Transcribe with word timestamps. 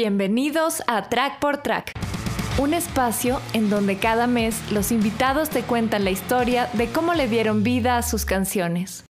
Bienvenidos 0.00 0.80
a 0.86 1.08
Track 1.08 1.40
por 1.40 1.58
Track, 1.58 1.90
un 2.56 2.72
espacio 2.72 3.40
en 3.52 3.68
donde 3.68 3.98
cada 3.98 4.28
mes 4.28 4.70
los 4.70 4.92
invitados 4.92 5.50
te 5.50 5.62
cuentan 5.62 6.04
la 6.04 6.12
historia 6.12 6.70
de 6.74 6.86
cómo 6.86 7.14
le 7.14 7.26
dieron 7.26 7.64
vida 7.64 7.98
a 7.98 8.04
sus 8.04 8.24
canciones. 8.24 9.07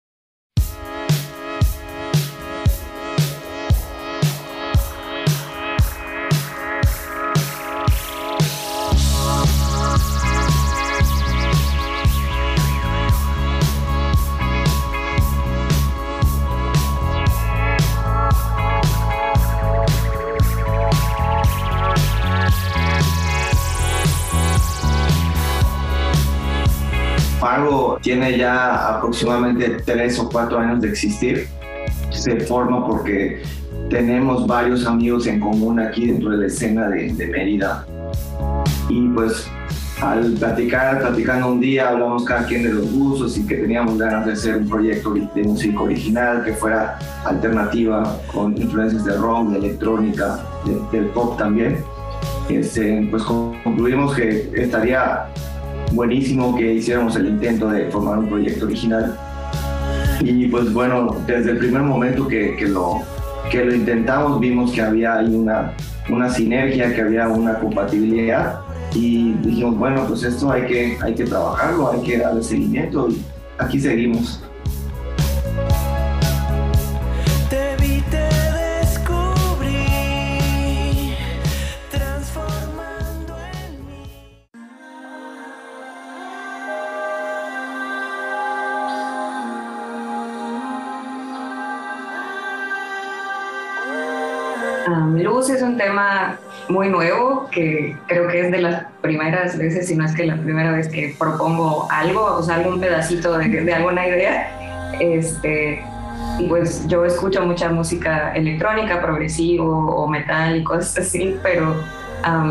Tiene 28.02 28.36
ya 28.36 28.96
aproximadamente 28.96 29.82
tres 29.84 30.18
o 30.18 30.28
cuatro 30.28 30.58
años 30.58 30.80
de 30.80 30.88
existir. 30.88 31.48
Se 32.10 32.40
forma 32.40 32.86
porque 32.86 33.42
tenemos 33.88 34.46
varios 34.46 34.86
amigos 34.86 35.26
en 35.26 35.40
común 35.40 35.80
aquí 35.80 36.06
dentro 36.06 36.30
de 36.30 36.38
la 36.38 36.46
escena 36.46 36.88
de, 36.88 37.12
de 37.12 37.26
Mérida. 37.26 37.86
Y 38.88 39.08
pues 39.08 39.48
al 40.02 40.32
platicar, 40.32 41.00
platicando 41.00 41.52
un 41.52 41.60
día, 41.60 41.90
hablamos 41.90 42.24
cada 42.24 42.44
quien 42.46 42.64
de 42.64 42.72
los 42.72 42.90
gustos 42.90 43.38
y 43.38 43.46
que 43.46 43.56
teníamos 43.56 43.98
ganas 43.98 44.26
de 44.26 44.32
hacer 44.32 44.56
un 44.56 44.68
proyecto 44.68 45.14
de 45.14 45.42
música 45.44 45.80
original 45.80 46.44
que 46.44 46.52
fuera 46.54 46.98
alternativa, 47.24 48.18
con 48.32 48.60
influencias 48.60 49.04
de 49.04 49.16
rock, 49.16 49.50
de 49.50 49.58
electrónica, 49.58 50.40
del 50.90 51.06
pop 51.06 51.38
también. 51.38 51.78
Este, 52.48 53.06
pues 53.10 53.22
concluimos 53.22 54.14
que 54.14 54.50
estaría 54.54 55.26
buenísimo 55.92 56.56
que 56.56 56.74
hiciéramos 56.74 57.16
el 57.16 57.28
intento 57.28 57.68
de 57.68 57.90
formar 57.90 58.18
un 58.18 58.28
proyecto 58.28 58.66
original. 58.66 59.16
Y 60.20 60.46
pues 60.48 60.72
bueno, 60.72 61.16
desde 61.26 61.52
el 61.52 61.58
primer 61.58 61.82
momento 61.82 62.28
que, 62.28 62.56
que 62.56 62.66
lo, 62.68 63.00
que 63.50 63.64
lo 63.64 63.74
intentamos 63.74 64.40
vimos 64.40 64.72
que 64.72 64.80
había 64.80 65.18
ahí 65.18 65.34
una, 65.34 65.72
una 66.08 66.30
sinergia, 66.30 66.94
que 66.94 67.00
había 67.00 67.28
una 67.28 67.58
compatibilidad 67.58 68.60
y 68.94 69.32
dijimos, 69.34 69.78
bueno, 69.78 70.04
pues 70.06 70.22
esto 70.22 70.50
hay 70.50 70.66
que, 70.66 70.98
hay 71.00 71.14
que 71.14 71.24
trabajarlo, 71.24 71.90
hay 71.90 72.00
que 72.02 72.18
darle 72.18 72.42
seguimiento 72.42 73.08
y 73.08 73.22
aquí 73.58 73.80
seguimos. 73.80 74.42
Luz 95.00 95.50
es 95.50 95.62
un 95.62 95.76
tema 95.76 96.38
muy 96.68 96.88
nuevo 96.88 97.48
que 97.50 97.96
creo 98.06 98.28
que 98.28 98.46
es 98.46 98.52
de 98.52 98.62
las 98.62 98.84
primeras 99.00 99.58
veces, 99.58 99.88
si 99.88 99.96
no 99.96 100.04
es 100.04 100.14
que 100.14 100.24
la 100.24 100.36
primera 100.36 100.72
vez 100.72 100.88
que 100.88 101.14
propongo 101.18 101.88
algo, 101.90 102.24
o 102.24 102.42
sea, 102.42 102.56
algún 102.56 102.80
pedacito 102.80 103.36
de, 103.38 103.48
de 103.48 103.74
alguna 103.74 104.06
idea. 104.06 104.92
Este, 105.00 105.84
y 106.38 106.46
pues 106.46 106.86
yo 106.88 107.04
escucho 107.04 107.42
mucha 107.42 107.68
música 107.70 108.32
electrónica, 108.34 109.00
progresivo 109.00 109.96
o 109.96 110.08
metal 110.08 110.56
y 110.56 110.64
cosas 110.64 110.98
así, 110.98 111.36
pero 111.42 111.74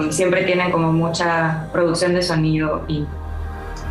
siempre 0.09 0.43
tienen 0.43 0.71
como 0.71 0.91
mucha 0.91 1.67
producción 1.71 2.13
de 2.13 2.21
sonido 2.21 2.83
y 2.87 3.05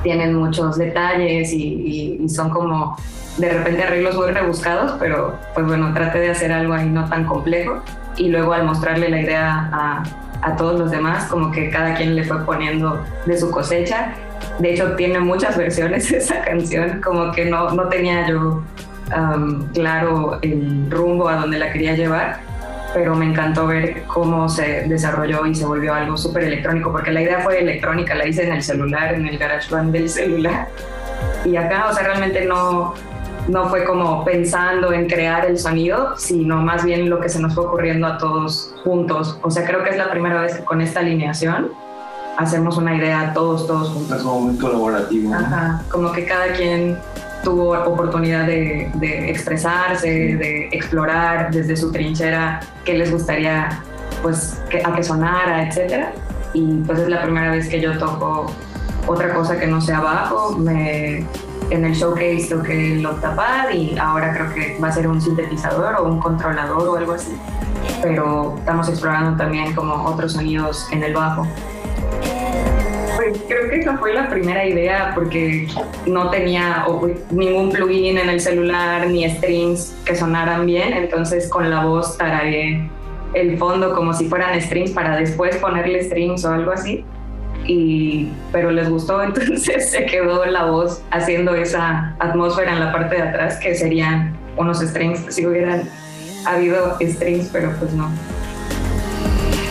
tienen 0.02 0.34
muchos 0.34 0.76
detalles 0.76 1.52
y, 1.52 2.18
y, 2.22 2.28
son 2.28 2.50
como 2.50 2.96
de 3.38 3.50
repente 3.50 3.82
arreglos 3.82 4.16
muy 4.16 4.30
rebuscados, 4.30 4.92
pero 4.98 5.38
pues 5.54 5.66
bueno, 5.66 5.92
trate 5.94 6.18
de 6.18 6.30
hacer 6.30 6.52
algo 6.52 6.74
ahí 6.74 6.88
no 6.88 7.08
tan 7.08 7.24
complejo 7.24 7.82
y 8.20 8.28
luego 8.28 8.52
al 8.52 8.64
mostrarle 8.64 9.08
la 9.08 9.20
idea 9.20 9.70
a, 9.72 10.02
a 10.42 10.56
todos 10.56 10.78
los 10.78 10.90
demás, 10.90 11.24
como 11.26 11.50
que 11.50 11.70
cada 11.70 11.94
quien 11.94 12.14
le 12.16 12.24
fue 12.24 12.44
poniendo 12.44 13.02
de 13.26 13.38
su 13.38 13.50
cosecha. 13.50 14.12
De 14.58 14.74
hecho, 14.74 14.94
tiene 14.94 15.20
muchas 15.20 15.56
versiones 15.64 16.10
esa 16.12 16.42
canción, 16.42 17.00
como 17.00 17.32
que 17.32 17.46
no, 17.46 17.70
no 17.70 17.88
tenía 17.88 18.28
yo 18.28 18.62
claro 19.74 20.38
el 20.40 20.88
rumbo 20.88 21.28
a 21.28 21.34
donde 21.34 21.58
la 21.58 21.72
quería 21.72 21.96
llevar, 21.96 22.38
pero 22.94 23.16
me 23.16 23.24
encantó 23.24 23.66
ver 23.66 24.04
cómo 24.06 24.48
se 24.48 24.82
desarrolló 24.82 25.46
y 25.46 25.54
se 25.54 25.64
volvió 25.64 25.94
algo 25.94 26.16
súper 26.16 26.44
electrónico, 26.44 26.92
porque 26.92 27.10
la 27.10 27.22
idea 27.22 27.40
fue 27.40 27.60
electrónica, 27.60 28.14
la 28.14 28.28
hice 28.28 28.46
en 28.46 28.52
el 28.52 28.62
celular, 28.62 29.14
en 29.14 29.26
el 29.26 29.36
GarageBand 29.36 29.92
del 29.92 30.08
celular. 30.08 30.68
Y 31.44 31.56
acá, 31.56 31.86
o 31.90 31.92
sea, 31.92 32.04
realmente 32.04 32.44
no, 32.44 32.94
no 33.48 33.68
fue 33.68 33.84
como 33.84 34.24
pensando 34.24 34.92
en 34.92 35.08
crear 35.08 35.46
el 35.46 35.58
sonido, 35.58 36.16
sino 36.16 36.56
más 36.62 36.84
bien 36.84 37.08
lo 37.10 37.20
que 37.20 37.28
se 37.28 37.40
nos 37.40 37.54
fue 37.54 37.64
ocurriendo 37.64 38.06
a 38.06 38.18
todos 38.18 38.74
juntos. 38.84 39.38
O 39.42 39.50
sea, 39.50 39.66
creo 39.66 39.82
que 39.82 39.90
es 39.90 39.96
la 39.96 40.10
primera 40.10 40.40
vez 40.40 40.56
que 40.56 40.64
con 40.64 40.80
esta 40.80 41.00
alineación 41.00 41.68
hacemos 42.36 42.76
una 42.76 42.94
idea 42.94 43.32
todos, 43.34 43.66
todos 43.66 43.88
juntos. 43.90 44.16
Es 44.16 44.22
como 44.22 44.40
muy 44.40 44.58
colaborativo. 44.58 45.34
Ajá, 45.34 45.82
como 45.90 46.12
que 46.12 46.24
cada 46.24 46.52
quien 46.52 46.98
tuvo 47.42 47.72
oportunidad 47.78 48.46
de, 48.46 48.90
de, 48.94 49.30
expresarse, 49.30 50.08
de 50.08 50.68
explorar 50.72 51.50
desde 51.50 51.76
su 51.76 51.90
trinchera 51.90 52.60
qué 52.84 52.98
les 52.98 53.10
gustaría 53.10 53.82
pues 54.22 54.60
que, 54.68 54.82
a 54.84 54.94
que 54.94 55.02
sonara, 55.02 55.66
etcétera. 55.66 56.12
Y 56.52 56.82
pues 56.86 56.98
es 57.00 57.08
la 57.08 57.22
primera 57.22 57.50
vez 57.52 57.68
que 57.68 57.80
yo 57.80 57.96
toco 57.98 58.46
otra 59.06 59.32
cosa 59.34 59.58
que 59.58 59.66
no 59.66 59.80
sea 59.80 60.00
bajo. 60.00 60.56
Me, 60.56 61.26
en 61.70 61.84
el 61.84 61.92
showcase 61.92 62.48
toqué 62.48 62.94
el 62.94 63.06
octapad 63.06 63.70
y 63.70 63.96
ahora 63.98 64.32
creo 64.34 64.54
que 64.54 64.78
va 64.82 64.88
a 64.88 64.92
ser 64.92 65.06
un 65.06 65.20
sintetizador 65.20 65.96
o 65.96 66.04
un 66.04 66.20
controlador 66.20 66.88
o 66.88 66.96
algo 66.96 67.12
así. 67.12 67.32
Pero 68.02 68.56
estamos 68.58 68.88
explorando 68.88 69.36
también 69.36 69.74
como 69.74 70.04
otros 70.04 70.32
sonidos 70.32 70.88
en 70.92 71.02
el 71.02 71.14
bajo. 71.14 71.46
Pues 73.16 73.38
creo 73.46 73.68
que 73.68 73.80
esa 73.80 73.98
fue 73.98 74.14
la 74.14 74.28
primera 74.28 74.64
idea 74.64 75.12
porque 75.14 75.68
no 76.06 76.30
tenía 76.30 76.86
ningún 77.30 77.70
plugin 77.70 78.18
en 78.18 78.30
el 78.30 78.40
celular 78.40 79.06
ni 79.08 79.28
strings 79.28 79.94
que 80.04 80.16
sonaran 80.16 80.64
bien, 80.64 80.94
entonces 80.94 81.48
con 81.48 81.68
la 81.68 81.84
voz 81.84 82.16
tarareé 82.16 82.88
el 83.34 83.58
fondo 83.58 83.94
como 83.94 84.14
si 84.14 84.28
fueran 84.28 84.60
strings 84.60 84.90
para 84.90 85.16
después 85.16 85.56
ponerle 85.56 86.02
strings 86.02 86.44
o 86.44 86.52
algo 86.52 86.72
así 86.72 87.04
y, 87.66 88.28
pero 88.52 88.70
les 88.70 88.88
gustó, 88.88 89.22
entonces 89.22 89.90
se 89.90 90.06
quedó 90.06 90.44
la 90.46 90.64
voz 90.66 91.02
haciendo 91.10 91.54
esa 91.54 92.14
atmósfera 92.18 92.72
en 92.72 92.80
la 92.80 92.92
parte 92.92 93.16
de 93.16 93.22
atrás 93.22 93.58
que 93.58 93.74
serían 93.74 94.36
unos 94.56 94.80
strings, 94.80 95.24
si 95.28 95.46
hubieran 95.46 95.82
habido 96.46 96.96
strings, 97.00 97.48
pero 97.52 97.70
pues 97.78 97.92
no. 97.92 98.10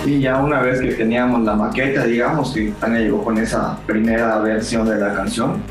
Y 0.06 0.22
ya 0.22 0.38
una 0.38 0.62
vez 0.62 0.80
que 0.80 0.94
teníamos 0.94 1.44
la 1.44 1.56
maqueta, 1.56 2.06
digamos, 2.06 2.54
que 2.54 2.72
Tania 2.80 3.02
llegó 3.02 3.24
con 3.24 3.38
esa 3.38 3.78
primera 3.86 4.40
versión 4.40 4.88
de 4.88 4.96
la 4.96 5.14
canción, 5.14 5.62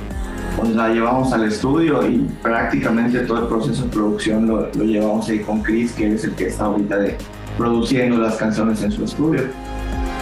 pues 0.56 0.70
la 0.70 0.90
llevamos 0.90 1.32
al 1.32 1.44
estudio 1.44 2.06
y 2.06 2.28
prácticamente 2.42 3.20
todo 3.20 3.42
el 3.42 3.48
proceso 3.48 3.84
de 3.84 3.88
producción 3.88 4.46
lo, 4.46 4.69
lo 4.75 4.84
llevamos 4.84 5.28
ahí 5.28 5.38
con 5.40 5.62
Chris, 5.62 5.92
que 5.92 6.12
es 6.12 6.25
el 6.25 6.34
que 6.34 6.48
está 6.48 6.64
ahorita 6.64 6.98
de, 6.98 7.16
produciendo 7.56 8.19
las 8.19 8.36
canciones 8.36 8.82
en 8.82 8.92
su 8.92 9.04
estudio 9.04 9.42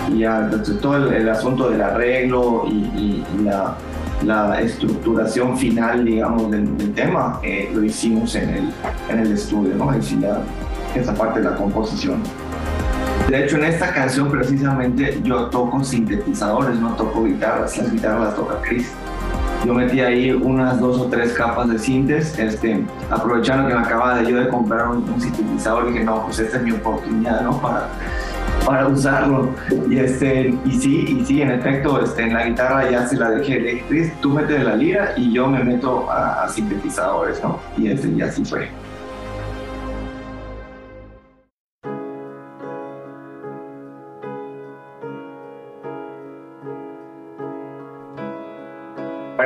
y 0.09 0.19
ya 0.21 0.51
todo 0.81 1.11
el, 1.11 1.29
asunto 1.29 1.71
del 1.71 1.83
arreglo 1.83 2.65
y, 2.67 3.25
la, 3.43 3.77
la, 4.25 4.61
estructuración 4.61 5.57
final, 5.57 6.05
digamos, 6.05 6.51
del, 6.51 6.93
tema, 6.95 7.41
eh, 7.43 7.71
lo 7.75 7.83
hicimos 7.85 8.35
en 8.35 8.51
el, 8.51 8.73
en 9.09 9.19
el 9.19 9.33
estudio, 9.33 9.75
¿no? 9.75 9.93
Es 9.93 10.15
esa 10.95 11.15
parte 11.15 11.41
de 11.41 11.51
la 11.51 11.57
composición. 11.57 12.23
De 13.29 13.45
hecho, 13.45 13.57
en 13.57 13.65
esta 13.65 13.93
canción 13.93 14.31
precisamente 14.31 15.21
yo 15.25 15.47
toco 15.47 15.83
sintetizadores, 15.83 16.79
no 16.79 16.95
toco 16.95 17.25
guitarras, 17.25 17.77
las 17.77 17.91
guitarras 17.91 18.21
las 18.21 18.37
toca 18.37 18.61
Chris. 18.63 18.93
Yo 19.65 19.75
metí 19.75 20.01
ahí 20.01 20.31
unas 20.31 20.79
dos 20.79 21.01
o 21.01 21.07
tres 21.07 21.33
capas 21.33 21.69
de 21.69 21.79
sintes, 21.79 22.39
este, 22.39 22.85
aprovechando 23.11 23.67
que 23.67 23.75
me 23.75 23.81
acababa 23.81 24.19
de 24.19 24.31
yo 24.31 24.39
de 24.39 24.49
comprar 24.49 24.89
un, 24.89 24.99
un 25.09 25.21
sintetizador, 25.21 25.91
dije, 25.91 26.05
no, 26.05 26.25
pues 26.25 26.39
esta 26.39 26.59
es 26.59 26.63
mi 26.63 26.71
oportunidad, 26.71 27.41
¿no? 27.41 27.61
Para, 27.61 27.89
para 28.67 28.89
usarlo. 28.89 29.49
Y, 29.89 29.99
este, 29.99 30.55
y 30.65 30.73
sí, 30.73 31.19
y 31.21 31.25
sí, 31.25 31.41
en 31.41 31.53
efecto, 31.53 32.03
este, 32.03 32.25
en 32.25 32.35
la 32.35 32.47
guitarra 32.47 32.91
ya 32.91 33.07
se 33.07 33.17
la 33.17 33.31
dejé 33.31 33.61
de 33.61 34.13
tú 34.21 34.31
metes 34.31 34.63
la 34.63 34.75
lira 34.75 35.15
y 35.17 35.33
yo 35.33 35.47
me 35.47 35.63
meto 35.63 36.11
a, 36.11 36.49
sintetizadores, 36.49 37.43
¿no? 37.43 37.61
Y, 37.79 37.89
este, 37.89 38.09
y 38.09 38.21
así 38.21 38.45
fue. 38.45 38.69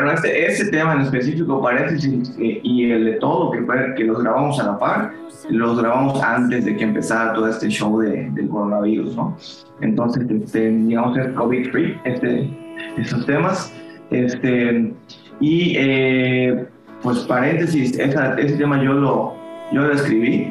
Bueno, 0.00 0.14
este, 0.14 0.47
este 0.47 0.64
tema 0.70 0.94
en 0.94 1.02
específico, 1.02 1.61
paréntesis, 1.61 2.35
y 2.38 2.91
el 2.91 3.05
de 3.05 3.12
todo, 3.17 3.50
que, 3.50 3.62
que 3.97 4.05
los 4.05 4.23
grabamos 4.23 4.58
a 4.58 4.62
la 4.64 4.79
par, 4.79 5.12
los 5.50 5.79
grabamos 5.79 6.23
antes 6.23 6.64
de 6.64 6.75
que 6.75 6.85
empezara 6.85 7.35
todo 7.35 7.47
este 7.49 7.69
show 7.69 8.00
de, 8.00 8.31
del 8.31 8.49
coronavirus, 8.49 9.14
¿no? 9.14 9.37
Entonces, 9.82 10.25
este, 10.31 10.70
digamos, 10.70 11.19
es 11.19 11.29
COVID-free, 11.35 12.00
este, 12.05 12.49
estos 12.97 13.26
temas. 13.26 13.75
Este, 14.11 14.91
y, 15.38 15.75
eh, 15.76 16.67
pues, 17.03 17.19
paréntesis, 17.19 17.99
ese 17.99 18.56
tema 18.56 18.82
yo 18.82 18.94
lo, 18.94 19.35
yo 19.70 19.82
lo 19.82 19.93
escribí. 19.93 20.50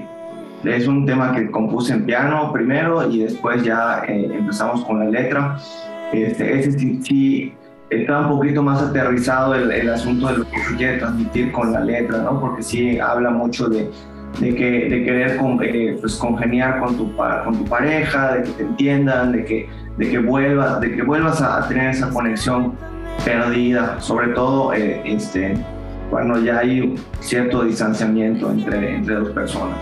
Es 0.63 0.87
un 0.87 1.07
tema 1.07 1.33
que 1.35 1.49
compuse 1.49 1.93
en 1.93 2.05
piano 2.05 2.53
primero 2.53 3.09
y 3.09 3.23
después 3.23 3.63
ya 3.63 4.03
eh, 4.07 4.29
empezamos 4.31 4.85
con 4.85 4.99
la 4.99 5.05
letra. 5.05 5.57
Este, 6.13 6.59
ese 6.59 6.71
sí, 6.77 6.99
sí 7.01 7.53
está 7.89 8.19
un 8.19 8.29
poquito 8.29 8.61
más 8.61 8.81
aterrizado 8.81 9.55
el, 9.55 9.71
el, 9.71 9.89
asunto 9.89 10.27
de 10.27 10.37
lo 10.39 10.49
que 10.49 10.59
se 10.59 10.75
quiere 10.75 10.97
transmitir 10.97 11.51
con 11.51 11.73
la 11.73 11.81
letra, 11.81 12.19
¿no? 12.19 12.39
Porque 12.39 12.61
sí 12.61 12.99
habla 12.99 13.31
mucho 13.31 13.67
de, 13.67 13.89
de, 14.39 14.55
que, 14.55 14.89
de 14.89 15.03
querer 15.03 15.39
eh, 15.63 15.97
pues, 15.99 16.15
congeniar 16.15 16.79
con 16.79 16.95
tu, 16.95 17.15
con 17.15 17.57
tu 17.57 17.65
pareja, 17.65 18.35
de 18.35 18.43
que 18.43 18.51
te 18.51 18.63
entiendan, 18.63 19.31
de 19.31 19.45
que, 19.45 19.69
de 19.97 20.09
que, 20.09 20.19
vuelvas, 20.19 20.79
de 20.81 20.95
que 20.95 21.01
vuelvas 21.01 21.41
a 21.41 21.67
tener 21.67 21.89
esa 21.89 22.09
conexión 22.09 22.73
perdida, 23.25 23.99
sobre 23.99 24.29
todo 24.29 24.73
eh, 24.73 25.01
este, 25.05 25.55
cuando 26.09 26.39
ya 26.39 26.59
hay 26.59 26.95
cierto 27.19 27.63
distanciamiento 27.63 28.51
entre, 28.51 28.95
entre 28.95 29.15
dos 29.15 29.29
personas. 29.29 29.77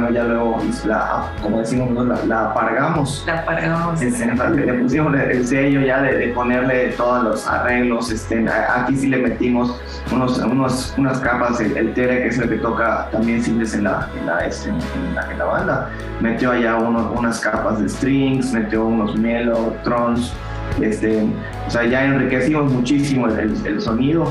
Bueno, 0.00 0.14
ya 0.14 0.24
luego, 0.24 0.58
la, 0.86 1.32
como 1.42 1.58
decimos, 1.58 2.06
la, 2.06 2.24
la 2.24 2.50
apargamos. 2.50 3.24
La 3.26 3.40
apargamos. 3.40 4.00
Este, 4.00 4.26
le 4.26 4.74
pusimos 4.74 5.14
el 5.14 5.46
sello 5.46 5.80
ya 5.80 6.02
de, 6.02 6.28
ponerle 6.28 6.88
todos 6.96 7.22
los 7.22 7.46
arreglos. 7.46 8.10
Este, 8.10 8.46
aquí 8.48 8.96
sí 8.96 9.08
le 9.08 9.18
metimos 9.18 9.78
unos, 10.12 10.38
unos, 10.38 10.94
unas 10.96 11.18
capas, 11.20 11.60
el, 11.60 11.92
Tere, 11.94 12.22
que 12.22 12.28
es 12.28 12.38
el 12.38 12.48
que 12.48 12.56
toca 12.56 13.08
también 13.10 13.42
simples 13.42 13.74
en 13.74 13.84
la, 13.84 14.08
en 14.18 14.26
la, 14.26 14.46
este, 14.46 14.70
en 14.70 15.14
la, 15.14 15.30
en 15.30 15.38
la 15.38 15.44
banda, 15.44 15.90
metió 16.20 16.52
allá 16.52 16.76
unos, 16.76 17.18
unas 17.18 17.40
capas 17.40 17.80
de 17.80 17.88
strings, 17.88 18.52
metió 18.52 18.84
unos 18.84 19.16
mellotrons. 19.16 20.32
Este, 20.80 21.26
o 21.66 21.70
sea, 21.70 21.84
ya 21.84 22.04
enriquecimos 22.04 22.72
muchísimo 22.72 23.26
el, 23.26 23.54
el 23.66 23.80
sonido 23.80 24.30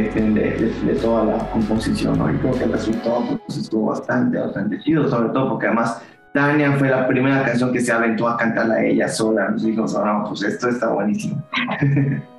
de, 0.00 0.98
toda 1.00 1.24
la 1.24 1.50
composición, 1.50 2.18
¿no? 2.18 2.32
Y 2.32 2.36
creo 2.38 2.52
que 2.52 2.64
el 2.64 2.72
resultado 2.72 3.40
pues, 3.46 3.58
estuvo 3.58 3.86
bastante, 3.86 4.38
bastante 4.38 4.80
chido, 4.80 5.08
sobre 5.08 5.28
todo 5.30 5.50
porque 5.50 5.66
además 5.66 6.02
Tania 6.32 6.72
fue 6.72 6.88
la 6.88 7.06
primera 7.06 7.44
canción 7.44 7.72
que 7.72 7.80
se 7.80 7.92
aventó 7.92 8.26
a 8.26 8.36
cantarla 8.36 8.82
ella 8.82 9.08
sola, 9.08 9.50
nos 9.50 9.64
dijo, 9.64 9.84
no, 9.86 10.24
pues 10.28 10.42
esto 10.42 10.68
está 10.68 10.88
buenísimo. 10.88 11.42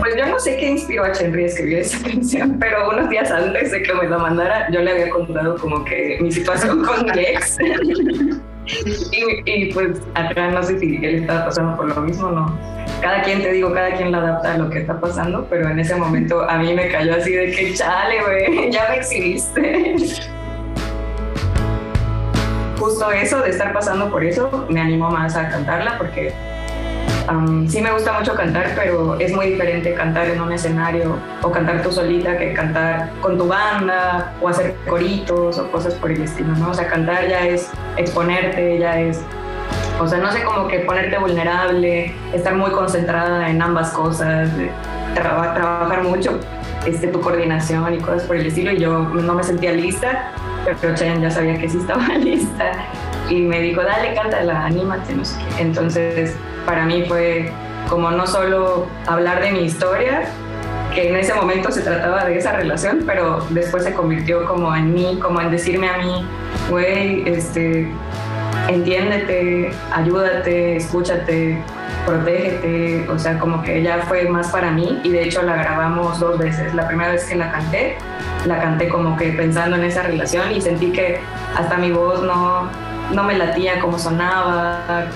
Pues 0.00 0.44
sé 0.44 0.56
qué 0.56 0.70
inspiró 0.70 1.04
a 1.04 1.12
Chenry 1.12 1.44
a 1.44 1.46
escribir 1.46 1.78
esa 1.78 2.02
canción, 2.08 2.56
pero 2.58 2.90
unos 2.90 3.08
días 3.08 3.30
antes 3.30 3.70
de 3.70 3.82
que 3.82 3.94
me 3.94 4.08
la 4.08 4.18
mandara, 4.18 4.68
yo 4.70 4.80
le 4.80 4.90
había 4.90 5.10
contado 5.10 5.56
como 5.56 5.84
que 5.84 6.18
mi 6.20 6.32
situación 6.32 6.84
con 6.84 7.04
mi 7.04 7.12
ex. 8.66 9.10
Y, 9.46 9.72
pues 9.72 10.00
acá 10.14 10.50
no 10.50 10.62
sé 10.62 10.78
si 10.78 10.96
él 10.96 11.16
estaba 11.16 11.46
pasando 11.46 11.76
por 11.76 11.94
lo 11.94 12.02
mismo, 12.02 12.30
no. 12.30 12.58
Cada 13.00 13.22
quien, 13.22 13.42
te 13.42 13.52
digo, 13.52 13.72
cada 13.72 13.94
quien 13.94 14.12
la 14.12 14.18
adapta 14.18 14.54
a 14.54 14.58
lo 14.58 14.70
que 14.70 14.80
está 14.80 15.00
pasando, 15.00 15.46
pero 15.50 15.68
en 15.68 15.78
ese 15.78 15.94
momento 15.96 16.48
a 16.48 16.58
mí 16.58 16.72
me 16.72 16.88
cayó 16.88 17.14
así 17.16 17.32
de 17.32 17.50
que 17.50 17.74
chale, 17.74 18.20
güey, 18.22 18.70
ya 18.72 18.88
me 18.90 18.96
exhibiste. 18.96 20.04
Justo 22.78 23.10
eso 23.12 23.40
de 23.40 23.50
estar 23.50 23.72
pasando 23.72 24.10
por 24.10 24.24
eso 24.24 24.66
me 24.68 24.80
animó 24.80 25.10
más 25.10 25.36
a 25.36 25.48
cantarla 25.48 25.98
porque 25.98 26.32
sí 27.68 27.80
me 27.80 27.92
gusta 27.92 28.12
mucho 28.18 28.34
cantar, 28.34 28.72
pero 28.74 29.18
es 29.18 29.32
muy 29.32 29.46
diferente 29.46 29.94
cantar 29.94 30.28
en 30.28 30.40
un 30.40 30.52
escenario 30.52 31.16
o 31.42 31.50
cantar 31.50 31.82
tú 31.82 31.92
solita 31.92 32.36
que 32.36 32.52
cantar 32.52 33.10
con 33.20 33.38
tu 33.38 33.48
banda 33.48 34.34
o 34.40 34.48
hacer 34.48 34.74
coritos 34.88 35.58
o 35.58 35.70
cosas 35.70 35.94
por 35.94 36.10
el 36.10 36.22
estilo, 36.22 36.54
¿no? 36.56 36.70
O 36.70 36.74
sea, 36.74 36.86
cantar 36.88 37.28
ya 37.28 37.46
es 37.46 37.70
exponerte, 37.96 38.78
ya 38.78 39.00
es, 39.00 39.20
o 40.00 40.06
sea, 40.06 40.18
no 40.18 40.32
sé, 40.32 40.42
como 40.42 40.68
que 40.68 40.80
ponerte 40.80 41.18
vulnerable, 41.18 42.12
estar 42.32 42.54
muy 42.54 42.70
concentrada 42.70 43.48
en 43.48 43.62
ambas 43.62 43.90
cosas, 43.90 44.50
trabajar 45.14 46.02
mucho 46.02 46.38
este, 46.86 47.08
tu 47.08 47.20
coordinación 47.20 47.94
y 47.94 47.98
cosas 47.98 48.24
por 48.24 48.36
el 48.36 48.46
estilo 48.46 48.72
y 48.72 48.78
yo 48.78 48.98
no 49.00 49.34
me 49.34 49.44
sentía 49.44 49.72
lista, 49.72 50.32
pero 50.80 50.94
Chen 50.94 51.20
ya 51.20 51.30
sabía 51.30 51.58
que 51.58 51.68
sí 51.68 51.78
estaba 51.78 52.06
lista 52.18 52.72
y 53.30 53.42
me 53.42 53.60
dijo, 53.60 53.82
dale, 53.82 54.14
cántala, 54.14 54.66
anímate, 54.66 55.14
no 55.14 55.24
sé 55.24 55.38
qué. 55.38 55.62
Entonces, 55.62 56.36
para 56.66 56.84
mí 56.84 57.04
fue 57.06 57.52
como 57.88 58.10
no 58.10 58.26
solo 58.26 58.86
hablar 59.06 59.42
de 59.42 59.52
mi 59.52 59.64
historia, 59.64 60.22
que 60.94 61.08
en 61.08 61.16
ese 61.16 61.34
momento 61.34 61.70
se 61.70 61.80
trataba 61.82 62.24
de 62.24 62.38
esa 62.38 62.52
relación, 62.52 63.04
pero 63.06 63.44
después 63.50 63.84
se 63.84 63.94
convirtió 63.94 64.44
como 64.46 64.74
en 64.74 64.94
mí, 64.94 65.18
como 65.20 65.40
en 65.40 65.50
decirme 65.50 65.88
a 65.88 65.98
mí, 65.98 66.26
güey, 66.68 67.22
este, 67.26 67.90
entiéndete, 68.68 69.72
ayúdate, 69.92 70.76
escúchate, 70.76 71.62
protégete, 72.06 73.08
o 73.08 73.18
sea, 73.18 73.38
como 73.38 73.62
que 73.62 73.78
ella 73.78 73.98
fue 74.08 74.28
más 74.28 74.50
para 74.50 74.70
mí 74.70 75.00
y 75.02 75.10
de 75.10 75.24
hecho 75.24 75.42
la 75.42 75.56
grabamos 75.56 76.20
dos 76.20 76.38
veces. 76.38 76.74
La 76.74 76.86
primera 76.86 77.12
vez 77.12 77.24
que 77.24 77.36
la 77.36 77.50
canté, 77.50 77.96
la 78.46 78.60
canté 78.60 78.88
como 78.88 79.16
que 79.16 79.32
pensando 79.32 79.76
en 79.76 79.84
esa 79.84 80.02
relación 80.02 80.52
y 80.52 80.60
sentí 80.60 80.92
que 80.92 81.20
hasta 81.56 81.76
mi 81.76 81.90
voz 81.90 82.22
no, 82.22 82.68
no 83.12 83.24
me 83.24 83.36
latía 83.36 83.80
como 83.80 83.98
sonaba, 83.98 85.06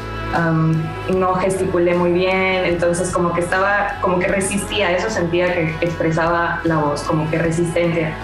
no 1.14 1.34
gesticulé 1.34 1.94
muy 1.94 2.12
bien, 2.12 2.64
entonces 2.64 3.10
como 3.10 3.32
que 3.32 3.40
estaba, 3.40 3.98
como 4.00 4.18
que 4.18 4.28
resistía, 4.28 4.92
eso 4.92 5.08
sentía 5.08 5.52
que 5.54 5.74
expresaba 5.80 6.60
la 6.64 6.78
voz, 6.78 7.02
como 7.02 7.30
que 7.30 7.38
resistencia. 7.38 8.14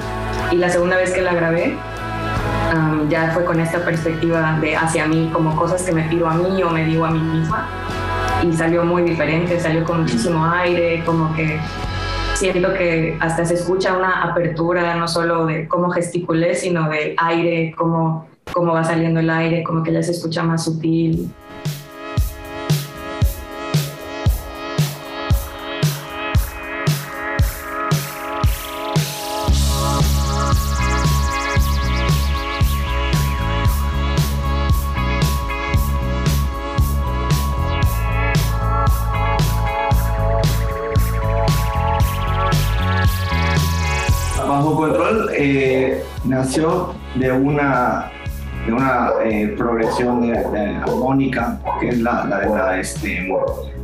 Y 0.50 0.56
la 0.56 0.68
segunda 0.68 0.96
vez 0.96 1.12
que 1.12 1.22
la 1.22 1.34
grabé, 1.34 1.78
ya 3.08 3.30
fue 3.32 3.44
con 3.44 3.60
esta 3.60 3.84
perspectiva 3.84 4.58
de 4.60 4.76
hacia 4.76 5.06
mí, 5.06 5.30
como 5.32 5.56
cosas 5.56 5.82
que 5.82 5.92
me 5.92 6.02
pido 6.04 6.26
a 6.28 6.34
mí 6.34 6.62
o 6.62 6.70
me 6.70 6.84
digo 6.84 7.04
a 7.04 7.10
mí 7.10 7.20
misma. 7.20 7.68
Y 8.42 8.52
salió 8.52 8.84
muy 8.84 9.02
diferente, 9.02 9.60
salió 9.60 9.84
con 9.84 10.00
muchísimo 10.00 10.44
aire, 10.46 11.02
como 11.04 11.34
que 11.34 11.60
siento 12.34 12.72
que 12.74 13.16
hasta 13.20 13.44
se 13.44 13.54
escucha 13.54 13.96
una 13.96 14.24
apertura, 14.24 14.96
no 14.96 15.06
solo 15.06 15.46
de 15.46 15.68
cómo 15.68 15.90
gesticulé, 15.90 16.54
sino 16.54 16.88
del 16.88 17.14
aire, 17.18 17.74
cómo, 17.76 18.26
cómo 18.52 18.72
va 18.72 18.84
saliendo 18.84 19.20
el 19.20 19.30
aire, 19.30 19.62
como 19.62 19.82
que 19.82 19.92
ya 19.92 20.02
se 20.02 20.12
escucha 20.12 20.42
más 20.42 20.64
sutil. 20.64 21.30
Nació 46.32 46.94
de 47.14 47.30
una, 47.30 48.10
de 48.66 48.72
una 48.72 49.10
eh, 49.22 49.54
progresión 49.56 50.22
de, 50.22 50.38
armónica, 50.38 51.60
que 51.78 51.90
es 51.90 51.98
la, 51.98 52.24
de 52.24 52.48
la, 52.48 52.80
este, 52.80 53.28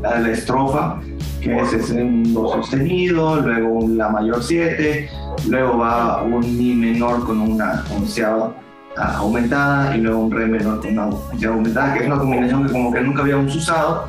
la 0.01 0.15
de 0.17 0.21
la 0.23 0.31
estrofa, 0.31 0.99
que 1.43 1.57
es, 1.61 1.73
es 1.75 1.91
un 1.91 2.33
do 2.33 2.49
sostenido, 2.49 3.41
luego 3.41 3.87
la 3.89 4.09
mayor 4.09 4.43
7, 4.43 5.11
luego 5.49 5.79
va 5.79 6.23
un 6.23 6.41
mi 6.41 6.75
menor 6.75 7.25
con 7.25 7.41
una 7.41 7.85
onceava 7.95 8.55
aumentada 8.97 9.97
y 9.97 10.01
luego 10.01 10.19
un 10.19 10.33
re 10.33 10.47
menor 10.47 10.81
con 10.81 10.93
una 10.93 11.07
onceava 11.07 11.55
aumentada, 11.55 11.95
que 11.95 12.01
es 12.01 12.07
una 12.07 12.19
combinación 12.19 12.67
que 12.67 12.73
como 12.73 12.93
que 12.93 13.01
nunca 13.03 13.23
habíamos 13.23 13.55
usado 13.55 14.09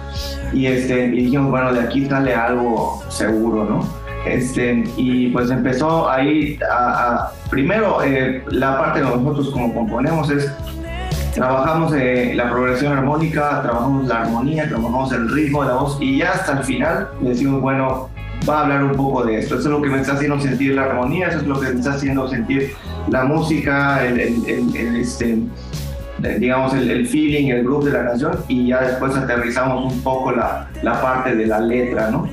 y, 0.53 0.65
este, 0.65 1.07
y 1.07 1.23
dijimos, 1.25 1.51
bueno, 1.51 1.73
de 1.73 1.81
aquí 1.81 2.05
sale 2.05 2.33
algo 2.33 3.03
seguro, 3.09 3.65
¿no? 3.65 3.98
Este, 4.25 4.83
y 4.97 5.29
pues 5.29 5.49
empezó 5.49 6.09
ahí 6.09 6.59
a, 6.69 7.31
primero 7.49 8.03
eh, 8.03 8.43
la 8.49 8.77
parte 8.77 8.99
de 8.99 9.05
nosotros 9.05 9.49
como 9.49 9.73
componemos 9.73 10.29
es 10.29 10.51
trabajamos 11.33 11.93
eh, 11.93 12.33
la 12.35 12.49
progresión 12.49 12.97
armónica, 12.97 13.61
trabajamos 13.61 14.07
la 14.07 14.23
armonía, 14.23 14.67
trabajamos 14.67 15.11
el 15.13 15.29
ritmo 15.29 15.63
de 15.63 15.69
la 15.69 15.75
voz 15.75 15.97
y 16.01 16.17
ya 16.17 16.31
hasta 16.31 16.59
el 16.59 16.63
final 16.63 17.09
decimos, 17.21 17.61
bueno, 17.61 18.09
va 18.47 18.59
a 18.59 18.61
hablar 18.63 18.83
un 18.83 18.95
poco 18.95 19.23
de 19.23 19.39
esto. 19.39 19.55
Eso 19.55 19.69
es 19.69 19.73
lo 19.73 19.81
que 19.81 19.89
me 19.89 20.01
está 20.01 20.13
haciendo 20.13 20.39
sentir 20.39 20.75
la 20.75 20.83
armonía, 20.83 21.27
eso 21.27 21.39
es 21.39 21.47
lo 21.47 21.59
que 21.59 21.69
me 21.69 21.79
está 21.79 21.93
haciendo 21.93 22.27
sentir 22.27 22.73
la 23.09 23.23
música, 23.23 24.05
el, 24.05 24.19
este, 24.97 25.39
digamos, 26.39 26.73
el, 26.73 27.07
feeling, 27.07 27.47
el 27.49 27.63
groove 27.63 27.85
de 27.85 27.91
la 27.91 28.05
canción 28.05 28.33
y 28.47 28.67
ya 28.67 28.81
después 28.81 29.15
aterrizamos 29.15 29.93
un 29.93 30.01
poco 30.01 30.31
la, 30.31 30.67
la 30.83 31.01
parte 31.01 31.35
de 31.35 31.47
la 31.47 31.59
letra, 31.59 32.11
¿no? 32.11 32.29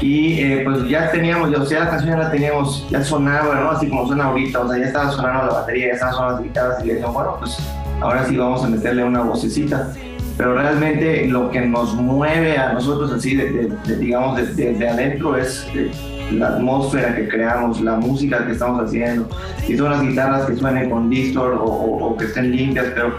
Y 0.00 0.40
eh, 0.40 0.62
pues 0.64 0.88
ya 0.88 1.10
teníamos, 1.10 1.54
o 1.54 1.66
sea, 1.66 1.80
la 1.80 1.90
canción 1.90 2.12
ya 2.12 2.24
la 2.24 2.30
teníamos, 2.30 2.86
ya 2.90 3.04
sonaba, 3.04 3.54
¿no? 3.54 3.70
Así 3.70 3.88
como 3.88 4.06
suena 4.06 4.24
ahorita, 4.26 4.60
o 4.60 4.68
sea, 4.68 4.78
ya 4.78 4.86
estaba 4.86 5.10
sonando 5.10 5.46
la 5.46 5.60
batería, 5.60 5.88
ya 5.88 5.92
estaban 5.92 6.14
sonando 6.14 6.34
las 6.36 6.42
guitarras 6.42 6.82
y 6.82 6.86
le 6.86 6.94
dijeron, 6.94 7.14
bueno, 7.14 7.36
pues 7.38 7.58
ahora 8.00 8.24
sí 8.26 8.36
vamos 8.36 8.64
a 8.64 8.68
meterle 8.68 9.04
una 9.04 9.22
vocecita. 9.22 9.92
Pero 10.38 10.54
realmente 10.54 11.26
lo 11.26 11.50
que 11.50 11.60
nos 11.60 11.94
mueve 11.94 12.56
a 12.56 12.72
nosotros 12.72 13.12
así, 13.12 13.36
de, 13.36 13.70
digamos, 13.98 14.38
desde 14.38 14.72
de, 14.72 14.88
adentro 14.88 15.36
es 15.36 15.66
eh, 15.74 15.90
la 16.32 16.48
atmósfera 16.48 17.14
que 17.14 17.28
creamos, 17.28 17.78
la 17.82 17.96
música 17.96 18.46
que 18.46 18.52
estamos 18.52 18.82
haciendo, 18.82 19.28
y 19.68 19.76
son 19.76 19.90
las 19.90 20.00
guitarras 20.00 20.46
que 20.46 20.56
suenen 20.56 20.88
con 20.88 21.10
distort 21.10 21.58
o, 21.60 21.64
o, 21.64 22.16
que 22.16 22.24
estén 22.24 22.56
limpias, 22.56 22.86
pero 22.94 23.16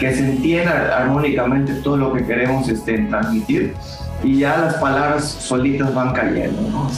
que 0.00 0.12
se 0.12 0.28
entienda 0.28 0.98
armónicamente 0.98 1.74
todo 1.74 1.96
lo 1.96 2.12
que 2.12 2.26
queremos 2.26 2.68
este, 2.68 2.98
transmitir 3.08 3.74
y 4.22 4.38
ya 4.38 4.58
las 4.58 4.74
palabras 4.74 5.24
solitas 5.24 5.94
van 5.94 6.12
cayendo. 6.12 6.62
¿no? 6.70 6.90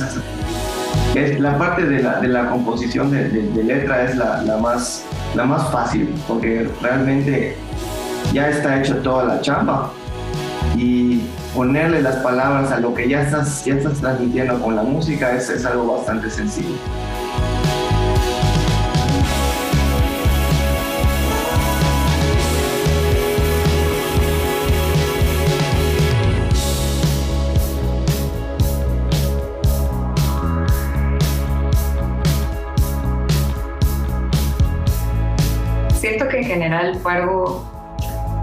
es, 1.15 1.41
la 1.41 1.59
parte 1.59 1.85
de 1.85 2.03
la, 2.03 2.21
de 2.21 2.29
la 2.29 2.51
composición 2.51 3.11
de, 3.11 3.29
de, 3.29 3.65
letra 3.65 4.05
es 4.05 4.17
la, 4.17 4.43
la, 4.43 4.59
más, 4.59 5.05
la 5.35 5.45
más 5.45 5.71
fácil, 5.71 6.15
porque 6.29 6.69
realmente 6.83 7.57
ya 8.33 8.49
está 8.49 8.81
hecha 8.81 9.01
toda 9.03 9.25
la 9.25 9.41
chamba 9.41 9.91
y 10.77 11.23
ponerle 11.55 12.03
las 12.03 12.17
palabras 12.17 12.71
a 12.71 12.81
lo 12.81 12.93
que 12.93 13.09
ya 13.09 13.23
estás, 13.23 13.65
ya 13.65 13.75
estás 13.75 13.99
transmitiendo 14.01 14.61
con 14.61 14.77
la 14.77 14.83
música 14.83 15.35
es, 15.35 15.49
es 15.49 15.65
algo 15.65 15.97
bastante 15.97 16.29
sencillo. 16.29 16.77
General 36.47 36.99
Fargo 37.01 37.65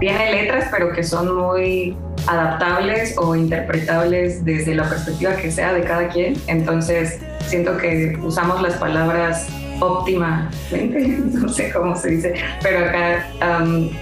tiene 0.00 0.32
letras, 0.32 0.68
pero 0.70 0.92
que 0.92 1.02
son 1.02 1.34
muy 1.34 1.96
adaptables 2.26 3.16
o 3.18 3.34
interpretables 3.34 4.44
desde 4.44 4.74
la 4.74 4.88
perspectiva 4.88 5.36
que 5.36 5.50
sea 5.50 5.72
de 5.72 5.82
cada 5.82 6.08
quien. 6.08 6.34
Entonces, 6.46 7.20
siento 7.46 7.76
que 7.76 8.18
usamos 8.22 8.62
las 8.62 8.74
palabras 8.74 9.46
óptimamente, 9.80 11.18
no 11.32 11.48
sé 11.48 11.72
cómo 11.72 11.96
se 11.96 12.10
dice, 12.10 12.34
pero 12.62 12.86
acá 12.86 13.26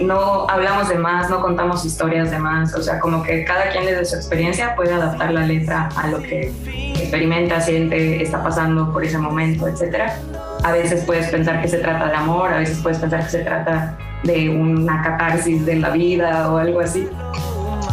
no 0.01 0.49
hablamos 0.49 0.89
de 0.89 0.97
más, 0.97 1.31
no 1.31 1.41
contamos 1.41 1.85
historias 1.85 2.31
de 2.31 2.39
más, 2.39 2.75
o 2.75 2.83
sea, 2.83 3.01
como 3.01 3.23
que 3.23 3.45
cada 3.45 3.71
quien 3.71 3.87
desde 3.87 4.05
su 4.05 4.17
experiencia 4.17 4.75
puede 4.77 4.93
adaptar 4.93 5.33
la 5.33 5.47
letra 5.47 5.89
a 5.97 6.09
lo 6.09 6.23
que 6.23 6.53
experimenta, 6.95 7.61
siente, 7.61 8.23
está 8.23 8.43
pasando 8.43 8.93
por 8.93 9.05
ese 9.05 9.19
momento, 9.19 9.67
etcétera 9.67 10.15
a 10.63 10.73
veces 10.73 11.05
puedes 11.05 11.29
pensar 11.29 11.61
que 11.61 11.69
se 11.69 11.79
trata 11.79 12.09
de 12.09 12.15
amor, 12.15 12.53
a 12.53 12.59
veces 12.59 12.79
puedes 12.83 12.99
pensar 12.99 13.25
que 13.25 13.31
se 13.31 13.39
trata 13.41 13.97
de 14.23 14.49
una 14.49 15.03
catarsis 15.03 15.65
de 15.67 15.77
la 15.77 15.91
vida 15.91 16.53
o 16.53 16.59
algo 16.59 16.81
así. 16.81 17.09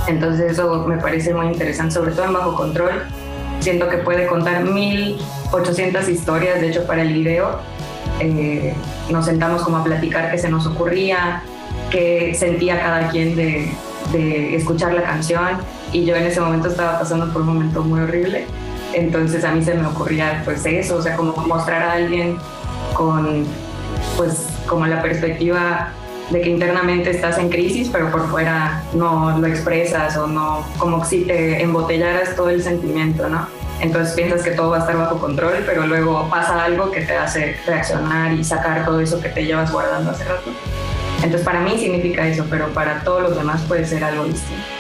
Entonces 0.08 0.54
eso 0.54 0.86
me 0.88 0.98
parece 0.98 1.34
muy 1.34 1.48
interesante, 1.48 1.94
sobre 1.94 2.12
todo 2.12 2.26
en 2.26 2.34
Bajo 2.34 2.56
Control. 2.56 3.04
Siento 3.60 3.90
que 3.90 3.98
puede 3.98 4.28
contar 4.28 4.64
1800 4.64 6.08
historias, 6.08 6.62
de 6.62 6.70
hecho 6.70 6.86
para 6.86 7.02
el 7.02 7.14
video 7.14 7.60
eh, 8.20 8.74
nos 9.10 9.26
sentamos 9.26 9.64
como 9.64 9.78
a 9.78 9.84
platicar 9.84 10.32
qué 10.32 10.38
se 10.38 10.50
nos 10.50 10.66
ocurría, 10.66 11.44
qué 11.90 12.34
sentía 12.34 12.80
cada 12.80 13.10
quien 13.10 13.36
de, 13.36 13.72
de 14.12 14.56
escuchar 14.56 14.94
la 14.94 15.04
canción 15.04 15.58
y 15.92 16.06
yo 16.06 16.16
en 16.16 16.26
ese 16.26 16.40
momento 16.40 16.70
estaba 16.70 17.00
pasando 17.00 17.32
por 17.34 17.42
un 17.42 17.56
momento 17.56 17.82
muy 17.84 18.02
horrible. 18.02 18.46
Entonces 18.94 19.44
a 19.44 19.52
mí 19.52 19.64
se 19.64 19.76
me 19.76 19.86
ocurría 19.86 20.42
pues 20.46 20.66
eso, 20.66 20.98
o 20.98 21.02
sea, 21.02 21.16
como 21.16 21.34
mostrar 21.34 21.84
a 21.84 21.94
alguien 21.94 22.38
con 22.94 23.46
pues 24.18 24.48
como 24.68 24.86
la 24.86 25.02
perspectiva 25.02 25.92
de 26.30 26.42
que 26.42 26.50
internamente 26.50 27.10
estás 27.10 27.38
en 27.38 27.50
crisis, 27.50 27.90
pero 27.92 28.12
por 28.12 28.30
fuera 28.30 28.84
no 28.94 29.40
lo 29.40 29.48
expresas 29.48 30.16
o 30.18 30.28
no, 30.28 30.64
como 30.78 31.04
si 31.04 31.22
te 31.22 31.62
embotellaras 31.62 32.36
todo 32.36 32.50
el 32.50 32.62
sentimiento, 32.62 33.28
¿no? 33.30 33.48
Entonces 33.82 34.14
piensas 34.14 34.44
que 34.44 34.52
todo 34.52 34.72
va 34.72 34.78
a 34.78 34.80
estar 34.82 34.98
bajo 34.98 35.18
control, 35.20 35.64
pero 35.66 35.88
luego 35.88 36.30
pasa 36.30 36.64
algo 36.64 36.92
que 36.92 37.02
te 37.02 37.16
hace 37.16 37.56
reaccionar 37.66 38.34
y 38.34 38.44
sacar 38.44 38.86
todo 38.86 39.00
eso 39.00 39.20
que 39.22 39.30
te 39.30 39.46
llevas 39.46 39.72
guardando 39.72 40.12
hace 40.12 40.26
rato. 40.26 40.52
Entonces 41.18 41.42
para 41.42 41.62
mí 41.62 41.78
significa 41.78 42.28
eso, 42.28 42.46
pero 42.50 42.68
para 42.70 43.04
todos 43.04 43.24
los 43.24 43.36
demás 43.36 43.62
puede 43.68 43.86
ser 43.86 44.04
algo 44.04 44.26
distinto. 44.26 44.79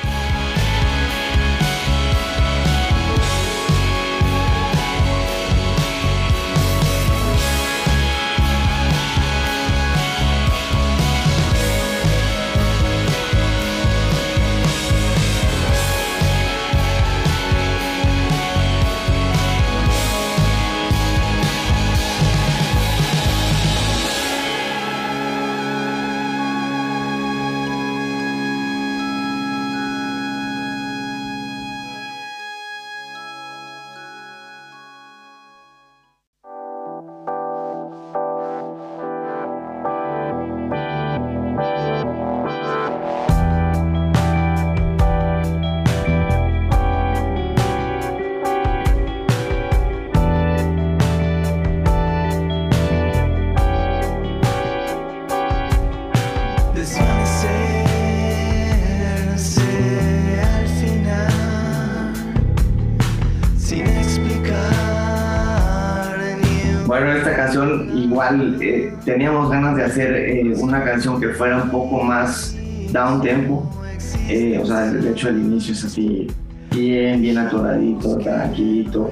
Eh, 68.61 68.93
teníamos 69.05 69.49
ganas 69.49 69.75
de 69.75 69.83
hacer 69.83 70.15
eh, 70.15 70.53
una 70.57 70.83
canción 70.83 71.19
que 71.19 71.29
fuera 71.29 71.63
un 71.63 71.69
poco 71.69 72.03
más 72.03 72.55
down 72.91 73.21
tempo. 73.21 73.69
Eh, 74.27 74.59
o 74.61 74.65
sea, 74.65 74.91
de 74.91 75.09
hecho 75.09 75.29
el 75.29 75.39
inicio 75.39 75.73
es 75.73 75.83
así 75.83 76.27
bien, 76.71 77.21
bien 77.21 77.37
atoradito, 77.37 78.17
tranquilito, 78.17 79.11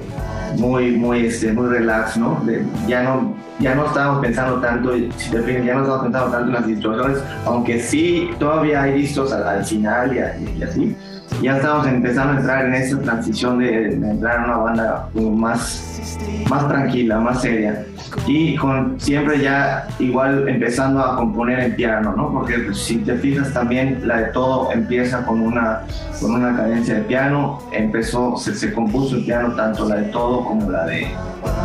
muy, 0.56 0.92
muy, 0.92 1.26
este, 1.26 1.52
muy 1.52 1.68
relax, 1.68 2.16
¿no? 2.16 2.40
ya 2.86 3.02
no 3.02 3.36
ya 3.60 3.74
no 3.74 3.86
estábamos 3.86 4.24
pensando 4.24 4.60
tanto, 4.60 4.92
si 5.16 5.30
te 5.30 5.42
fijas, 5.42 5.64
ya 5.64 5.74
no 5.74 5.80
estábamos 5.80 6.02
pensando 6.04 6.30
tanto 6.30 6.46
en 6.46 6.54
las 6.54 6.66
situaciones, 6.66 7.18
aunque 7.44 7.80
sí 7.80 8.30
todavía 8.38 8.82
hay 8.82 9.00
listos 9.00 9.32
al, 9.32 9.64
final 9.64 10.16
y, 10.16 10.62
así, 10.62 10.96
ya 11.42 11.56
estábamos 11.56 11.86
empezando 11.86 12.32
a 12.32 12.36
entrar 12.36 12.66
en 12.66 12.74
esa 12.74 12.98
transición 13.00 13.58
de, 13.58 13.96
de 13.96 14.10
entrar 14.10 14.38
en 14.38 14.44
una 14.44 14.56
banda 14.56 15.08
más, 15.14 16.18
más 16.48 16.68
tranquila, 16.68 17.20
más 17.20 17.42
seria. 17.42 17.84
Y 18.26 18.56
con 18.56 18.98
siempre 18.98 19.40
ya 19.40 19.86
igual 19.98 20.48
empezando 20.48 21.00
a 21.00 21.16
componer 21.16 21.60
en 21.60 21.76
piano, 21.76 22.14
¿no? 22.16 22.32
Porque 22.32 22.58
pues, 22.58 22.78
si 22.78 22.98
te 22.98 23.14
fijas 23.16 23.52
también 23.52 24.00
la 24.06 24.18
de 24.18 24.24
todo 24.32 24.72
empieza 24.72 25.24
con 25.24 25.40
una, 25.40 25.82
con 26.20 26.34
una 26.34 26.56
cadencia 26.56 26.94
de 26.94 27.02
piano, 27.02 27.60
empezó, 27.72 28.36
se, 28.36 28.54
se 28.54 28.72
compuso 28.72 29.16
el 29.16 29.24
piano 29.24 29.54
tanto 29.54 29.88
la 29.88 29.96
de 29.96 30.04
todo 30.08 30.44
como 30.44 30.70
la 30.70 30.86
de, 30.86 31.08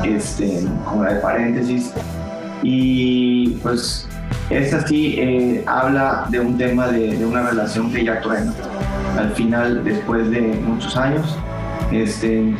este, 0.03 0.63
como 0.86 1.03
la 1.03 1.13
de 1.13 1.20
paréntesis. 1.20 1.94
Y 2.62 3.58
pues 3.63 4.08
esta 4.50 4.86
sí 4.88 5.15
eh, 5.18 5.63
habla 5.65 6.25
de 6.30 6.39
un 6.39 6.58
tema 6.58 6.88
de, 6.88 7.18
de, 7.18 7.25
una 7.25 7.50
relación 7.50 7.92
que 7.92 8.03
ya 8.06 8.22
truena 8.22 8.53
al 9.17 9.32
final 9.32 9.84
después 9.84 10.29
de 10.29 10.41
muchos 10.41 10.96
años 10.98 11.38
este, 11.91 12.53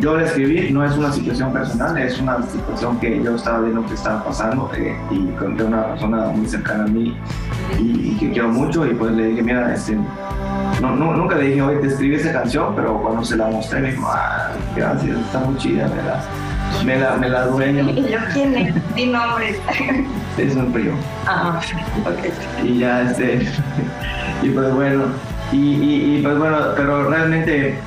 yo 0.00 0.16
la 0.16 0.24
escribí, 0.24 0.72
no 0.72 0.84
es 0.84 0.96
una 0.96 1.12
situación 1.12 1.52
personal, 1.52 1.96
es 1.98 2.18
una 2.18 2.42
situación 2.42 2.98
que 2.98 3.22
yo 3.22 3.36
estaba 3.36 3.60
viendo 3.60 3.86
que 3.86 3.94
estaba 3.94 4.24
pasando 4.24 4.70
eh, 4.76 4.96
y 5.10 5.26
con 5.38 5.60
una 5.60 5.86
persona 5.86 6.26
muy 6.26 6.48
cercana 6.48 6.84
a 6.84 6.88
mí 6.88 7.16
y, 7.78 8.16
que 8.18 8.32
quiero 8.32 8.48
mucho 8.48 8.86
y 8.86 8.94
pues 8.94 9.12
le 9.12 9.28
dije, 9.28 9.42
mira, 9.42 9.72
este, 9.72 9.96
no, 10.80 10.96
nunca 10.96 11.36
le 11.36 11.48
dije, 11.48 11.62
oye, 11.62 11.78
te 11.78 11.86
escribí 11.88 12.16
esa 12.16 12.32
canción, 12.32 12.74
pero 12.74 13.00
cuando 13.00 13.24
se 13.24 13.36
la 13.36 13.46
mostré 13.48 13.80
me 13.80 13.90
dijo, 13.92 14.08
ah, 14.08 14.50
gracias, 14.74 15.16
está 15.18 15.38
muy 15.40 15.56
chida, 15.56 15.88
me 15.88 16.02
la, 16.02 16.24
me 16.84 16.98
la, 16.98 17.16
me 17.16 17.28
la 17.28 17.46
dueño. 17.46 17.90
¿Y 17.96 18.10
yo 18.10 18.18
quién 18.32 18.56
es? 18.56 18.94
Di 18.94 19.06
nombre. 19.06 19.56
Es 20.38 20.56
un 20.56 20.72
primo. 20.72 20.96
Ah, 21.26 21.60
ok. 22.04 22.64
Y 22.64 22.78
ya, 22.78 23.02
este, 23.02 23.46
y 24.42 24.48
pues 24.50 24.74
bueno, 24.74 25.04
y, 25.52 25.56
y, 25.56 26.16
y 26.18 26.22
pues 26.22 26.38
bueno, 26.38 26.58
pero 26.76 27.08
realmente 27.08 27.78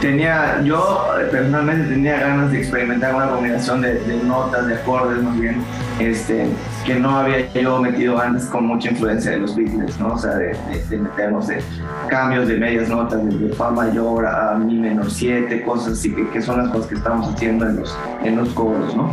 tenía, 0.00 0.60
yo 0.62 1.06
personalmente 1.30 1.88
tenía 1.88 2.20
ganas 2.20 2.50
de 2.50 2.58
experimentar 2.58 3.14
una 3.14 3.28
combinación 3.30 3.80
de, 3.80 4.20
notas, 4.24 4.66
de 4.66 4.74
acordes 4.74 5.22
más 5.22 5.40
bien, 5.40 5.62
este, 5.98 6.46
que 6.84 6.96
no 6.96 7.18
había 7.18 7.50
yo 7.52 7.80
metido 7.80 8.20
antes 8.20 8.44
con 8.46 8.66
mucha 8.66 8.90
influencia 8.90 9.30
de 9.32 9.38
los 9.38 9.56
Beatles, 9.56 9.98
¿no? 9.98 10.14
O 10.14 10.18
sea, 10.18 10.34
de, 10.34 10.54
meternos 10.90 11.46
de 11.48 11.62
cambios 12.08 12.48
de 12.48 12.58
medias 12.58 12.88
notas, 12.88 13.24
de, 13.24 13.48
fa 13.54 13.70
mayor 13.70 14.26
a 14.26 14.54
mi 14.56 14.78
menor 14.78 15.10
7, 15.10 15.62
cosas 15.62 15.94
así, 15.94 16.14
que, 16.14 16.28
que, 16.28 16.42
son 16.42 16.58
las 16.58 16.68
cosas 16.70 16.88
que 16.88 16.94
estamos 16.96 17.34
haciendo 17.34 17.66
en 17.66 17.80
los, 17.80 17.96
en 18.22 18.36
los 18.36 18.54
¿no? 18.54 19.10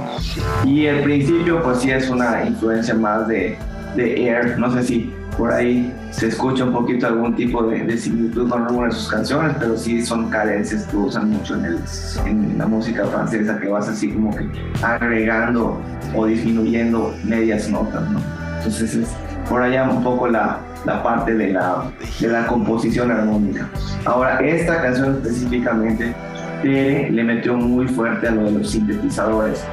Y 0.65 0.87
el 0.87 1.03
principio, 1.03 1.63
pues 1.63 1.79
sí 1.79 1.91
es 1.91 2.09
una 2.09 2.43
influencia 2.43 2.93
más 2.95 3.27
de, 3.27 3.57
de 3.95 4.27
Air, 4.27 4.59
no 4.59 4.71
sé 4.73 4.83
si 4.83 5.13
por 5.41 5.51
ahí 5.51 5.91
se 6.11 6.27
escucha 6.27 6.65
un 6.65 6.71
poquito 6.71 7.07
algún 7.07 7.35
tipo 7.35 7.63
de, 7.63 7.97
similitud 7.97 8.47
con 8.47 8.61
alguna 8.61 8.89
de 8.89 8.91
sus 8.91 9.09
canciones, 9.09 9.55
pero 9.59 9.75
sí 9.75 10.05
son 10.05 10.29
carencias 10.29 10.83
que 10.83 10.95
usan 10.95 11.31
mucho 11.31 11.55
en, 11.55 11.65
el, 11.65 11.79
en 12.27 12.59
la 12.59 12.67
música 12.67 13.05
francesa, 13.05 13.59
que 13.59 13.67
vas 13.67 13.89
así 13.89 14.11
como 14.11 14.35
que 14.35 14.47
agregando 14.83 15.81
o 16.15 16.27
disminuyendo 16.27 17.15
medias 17.23 17.67
notas, 17.69 18.07
¿no? 18.11 18.21
Entonces 18.57 18.93
es 18.93 19.07
por 19.49 19.63
allá 19.63 19.89
un 19.89 20.03
poco 20.03 20.27
la, 20.27 20.59
la 20.85 21.01
parte 21.01 21.33
de 21.33 21.53
la, 21.53 21.91
de 22.19 22.27
la 22.27 22.45
composición 22.45 23.09
armónica. 23.09 23.67
Ahora, 24.05 24.37
esta 24.41 24.79
canción 24.79 25.15
específicamente 25.23 26.13
le 26.61 27.23
metió 27.23 27.55
muy 27.55 27.87
fuerte 27.87 28.27
a 28.27 28.31
lo 28.31 28.43
de 28.43 28.51
los 28.59 28.69
sintetizadores. 28.69 29.65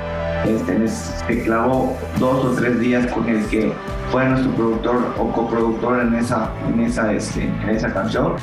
Este, 0.47 0.88
se 0.88 1.42
clavó 1.42 1.97
dos 2.18 2.45
o 2.45 2.50
tres 2.52 2.78
días 2.80 3.07
con 3.12 3.28
el 3.28 3.45
que 3.47 3.73
fue 4.11 4.26
nuestro 4.28 4.52
productor 4.52 5.14
o 5.18 5.33
coproductor 5.33 6.00
en 6.00 6.14
esa, 6.14 6.50
en 6.68 6.80
esa, 6.80 7.12
este, 7.12 7.45
en 7.45 7.71
esa 7.71 7.92
canción 7.92 8.37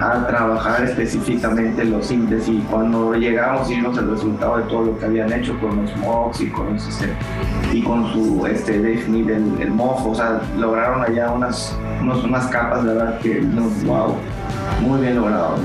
a 0.00 0.26
trabajar 0.26 0.82
específicamente 0.84 1.84
los 1.84 2.06
síntesis 2.06 2.48
y 2.48 2.58
cuando 2.70 3.12
llegamos 3.14 3.70
y 3.70 3.76
vimos 3.76 3.98
el 3.98 4.10
resultado 4.10 4.56
de 4.56 4.62
todo 4.64 4.84
lo 4.84 4.98
que 4.98 5.04
habían 5.04 5.30
hecho 5.32 5.58
con 5.60 5.82
los 5.82 5.94
mocks 5.98 6.40
y 6.40 6.48
con, 6.48 6.74
este, 6.74 7.14
y 7.72 7.82
con 7.82 8.10
su 8.12 8.46
este, 8.46 8.78
Dave 8.78 9.04
el, 9.04 9.60
el 9.60 9.70
mofo, 9.70 10.10
o 10.10 10.14
sea, 10.14 10.40
lograron 10.56 11.02
allá 11.02 11.30
unas, 11.32 11.76
unas 12.00 12.46
capas, 12.46 12.84
de 12.84 12.94
verdad, 12.94 13.18
que, 13.18 13.40
wow, 13.84 14.16
muy 14.80 15.02
bien 15.02 15.16
logrado. 15.16 15.56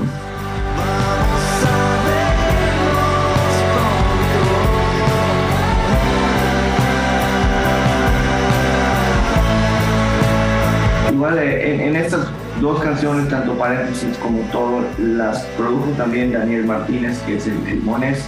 Igual 11.16 11.38
eh, 11.38 11.86
en, 11.86 11.96
estas 11.96 12.26
dos 12.60 12.80
canciones, 12.80 13.28
tanto 13.28 13.56
paréntesis 13.56 14.16
como 14.18 14.40
todo, 14.50 14.84
las 14.98 15.42
produjo 15.56 15.90
también 15.96 16.32
Daniel 16.32 16.64
Martínez, 16.64 17.18
que 17.26 17.36
es 17.36 17.46
el, 17.46 17.66
el 17.66 17.80
Mones, 17.82 18.24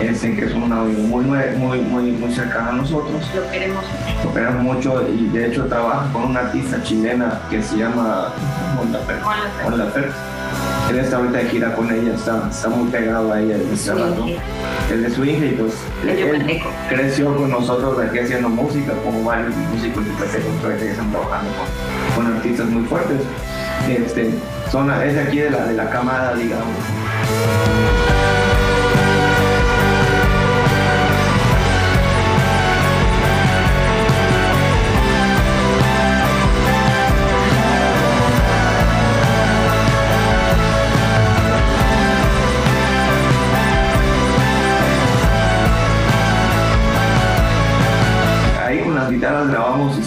este, 0.00 0.34
que 0.34 0.46
es 0.46 0.52
un 0.52 0.72
audio 0.72 0.98
muy, 0.98 1.24
muy, 1.24 1.80
muy, 1.80 2.12
muy 2.12 2.32
cercano 2.32 2.70
a 2.70 2.72
nosotros. 2.72 3.22
Lo 3.34 3.50
queremos 3.50 3.84
mucho. 3.84 4.24
Lo 4.24 4.34
queremos 4.34 4.62
mucho 4.62 5.08
y 5.08 5.28
de 5.28 5.46
hecho 5.46 5.66
trabaja 5.66 6.12
con 6.12 6.24
una 6.24 6.40
artista 6.40 6.82
chilena 6.82 7.40
que 7.50 7.62
se 7.62 7.76
llama 7.76 8.32
Mon 8.76 8.92
Laferte. 8.92 10.12
Él 10.90 10.98
está 11.00 11.18
ahorita 11.18 11.38
de 11.38 11.44
gira 11.50 11.74
con 11.74 11.90
ella, 11.92 12.14
está, 12.14 12.48
está 12.50 12.68
muy 12.70 12.90
pegado 12.90 13.30
a 13.30 13.40
ella 13.40 13.58
desde 13.58 13.74
hace 13.74 13.94
rato. 13.94 14.26
El 14.90 15.02
de 15.02 15.10
swing 15.10 15.42
y 15.42 15.50
pues 15.50 15.74
él 16.06 16.62
creció 16.88 17.36
con 17.36 17.50
nosotros 17.50 17.98
aquí 17.98 18.20
haciendo 18.20 18.48
música, 18.48 18.94
como 19.04 19.22
varios 19.22 19.54
músicos 19.54 20.04
de 20.06 20.12
PC 20.12 20.38
que 20.78 20.90
están 20.90 21.10
trabajando 21.10 21.50
con, 21.50 21.97
con, 22.18 22.34
artistas 22.34 22.66
muy 22.66 22.84
fuertes. 22.84 23.20
Este, 23.88 24.30
son, 24.70 24.90
es 24.90 25.14
de 25.14 25.20
aquí 25.20 25.38
de 25.38 25.50
la, 25.50 25.66
de 25.66 25.74
la 25.74 25.88
camada, 25.90 26.34
digamos. 26.34 26.74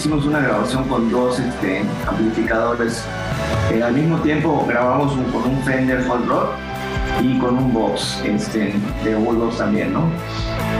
Hicimos 0.02 0.26
una 0.26 0.40
grabación 0.40 0.88
con 0.88 1.12
dos 1.12 1.38
este, 1.38 1.84
amplificadores. 2.08 3.04
Eh, 3.72 3.80
al 3.84 3.92
mismo 3.92 4.18
tiempo 4.18 4.66
grabamos 4.66 5.12
con 5.12 5.48
un 5.48 5.62
Fender 5.62 6.04
Hot 6.08 6.26
Rod 6.26 6.48
y 7.22 7.38
con 7.38 7.56
un 7.56 7.72
Box 7.72 8.20
este, 8.24 8.74
de 9.04 9.14
Wolves 9.14 9.58
también, 9.58 9.92
¿no? 9.92 10.10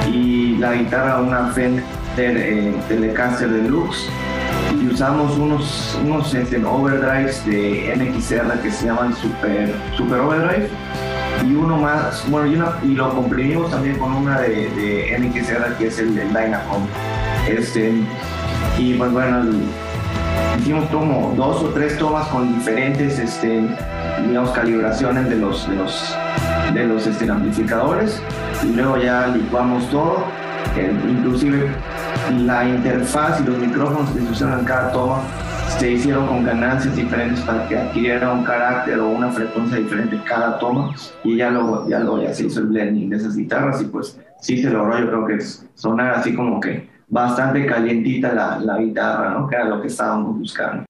Y 0.08 0.56
la 0.56 0.72
guitarra 0.72 1.20
una 1.20 1.46
Fender 1.50 1.84
eh, 2.16 2.74
Telecaster 2.88 3.48
Deluxe 3.48 4.08
y 4.80 4.88
usamos 4.88 5.38
unos, 5.38 5.96
unos 6.04 6.34
este, 6.34 6.56
overdrives 6.64 7.46
de 7.46 7.94
MXR 7.96 8.60
que 8.60 8.72
se 8.72 8.86
llaman 8.86 9.14
Super, 9.14 9.72
Super 9.96 10.18
Overdrive 10.18 10.68
y 11.48 11.54
uno 11.54 11.76
más, 11.76 12.28
bueno, 12.28 12.76
y, 12.82 12.94
lo 12.96 13.14
comprimimos 13.14 13.70
también 13.70 13.96
con 13.98 14.14
una 14.14 14.40
de, 14.40 14.68
de 14.70 15.16
MXR 15.16 15.76
que 15.78 15.86
es 15.86 16.00
el, 16.00 16.18
el 16.18 16.28
Dynacom. 16.30 16.82
Este, 17.48 17.92
y 18.78 18.94
pues 18.94 19.12
bueno, 19.12 19.44
hicimos 20.58 20.88
como 20.90 21.34
dos 21.36 21.62
o 21.62 21.68
tres 21.68 21.98
tomas 21.98 22.26
con 22.28 22.54
diferentes, 22.54 23.18
este, 23.18 23.62
digamos, 24.26 24.50
calibraciones 24.50 25.28
de 25.28 25.36
los, 25.36 25.68
de 25.68 25.76
los, 25.76 26.16
de 26.72 26.86
los 26.86 27.06
este, 27.06 27.30
amplificadores. 27.30 28.22
Y 28.62 28.74
luego 28.74 28.96
ya 28.98 29.28
licuamos 29.28 29.88
todo, 29.90 30.24
eh, 30.76 30.92
inclusive 31.08 31.68
la 32.44 32.68
interfaz 32.68 33.40
y 33.40 33.44
los 33.44 33.58
micrófonos 33.58 34.10
que 34.10 34.20
se 34.20 34.30
usaron 34.30 34.60
en 34.60 34.64
cada 34.64 34.92
toma 34.92 35.20
se 35.78 35.90
hicieron 35.90 36.26
con 36.26 36.44
ganancias 36.44 36.94
diferentes 36.94 37.40
para 37.40 37.66
que 37.66 37.76
adquiriera 37.76 38.30
un 38.30 38.44
carácter 38.44 39.00
o 39.00 39.08
una 39.08 39.30
frecuencia 39.30 39.78
diferente 39.78 40.20
cada 40.24 40.58
toma. 40.58 40.94
Y 41.24 41.36
ya 41.36 41.50
luego 41.50 41.88
ya, 41.88 41.98
lo, 41.98 42.22
ya 42.22 42.32
se 42.32 42.46
hizo 42.46 42.60
el 42.60 42.66
blending 42.66 43.10
de 43.10 43.16
esas 43.16 43.36
guitarras 43.36 43.80
y 43.80 43.86
pues 43.86 44.18
sí 44.40 44.62
se 44.62 44.70
logró. 44.70 44.98
Yo 44.98 45.06
creo 45.08 45.26
que 45.26 45.40
sonar 45.74 46.14
así 46.14 46.34
como 46.34 46.60
que 46.60 46.91
bastante 47.12 47.66
calientita 47.66 48.32
la, 48.32 48.58
la 48.58 48.78
guitarra, 48.78 49.34
¿no? 49.34 49.46
que 49.46 49.54
era 49.54 49.64
lo 49.66 49.82
que 49.82 49.88
estábamos 49.88 50.38
buscando. 50.38 50.86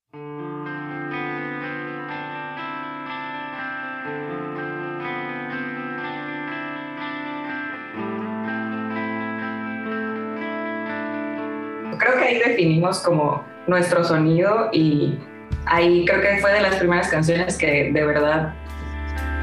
Creo 11.98 12.14
que 12.18 12.24
ahí 12.24 12.38
definimos 12.38 13.00
como 13.00 13.42
nuestro 13.66 14.04
sonido 14.04 14.68
y 14.72 15.18
ahí 15.66 16.04
creo 16.04 16.20
que 16.20 16.38
fue 16.40 16.52
de 16.52 16.60
las 16.60 16.76
primeras 16.76 17.08
canciones 17.08 17.58
que 17.58 17.90
de 17.92 18.04
verdad 18.04 18.54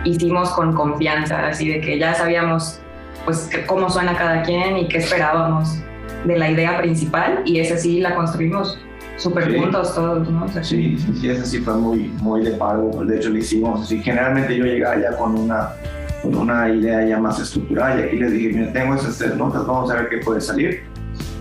hicimos 0.06 0.50
con 0.52 0.74
confianza, 0.74 1.48
así 1.48 1.68
de 1.68 1.82
que 1.82 2.00
ya 2.00 2.14
sabíamos 2.14 2.80
pues 3.26 3.50
cómo 3.68 3.90
suena 3.90 4.18
cada 4.18 4.44
quien 4.44 4.78
y 4.78 4.88
qué 4.88 5.00
esperábamos 5.00 5.82
de 6.26 6.38
la 6.38 6.52
idea 6.52 6.78
principal 6.80 7.42
y 7.46 7.60
esa 7.60 7.78
sí 7.78 8.00
la 8.00 8.16
construimos 8.16 8.78
súper 9.18 9.58
juntos 9.58 9.94
todos, 9.94 10.30
¿no? 10.30 10.48
sí, 10.64 10.98
sí, 10.98 11.14
sí, 11.20 11.30
esa 11.30 11.46
sí 11.46 11.60
fue 11.60 11.74
muy, 11.76 12.12
muy 12.22 12.44
de 12.44 12.52
pago, 12.52 13.04
de 13.04 13.18
hecho 13.18 13.30
lo 13.30 13.38
hicimos 13.38 13.82
así. 13.82 14.02
Generalmente 14.02 14.58
yo 14.58 14.66
llegaba 14.66 15.00
ya 15.00 15.16
con 15.18 15.38
una, 15.38 15.70
con 16.22 16.36
una 16.36 16.70
idea 16.70 17.06
ya 17.06 17.18
más 17.18 17.40
estructurada 17.40 18.00
y 18.00 18.04
aquí 18.04 18.18
les 18.18 18.32
dije, 18.32 18.50
mira, 18.50 18.72
tengo 18.72 18.96
esas 18.96 19.18
tres 19.18 19.36
notas, 19.36 19.66
vamos 19.66 19.92
a 19.92 19.96
ver 19.96 20.10
qué 20.10 20.18
puede 20.18 20.42
salir. 20.42 20.84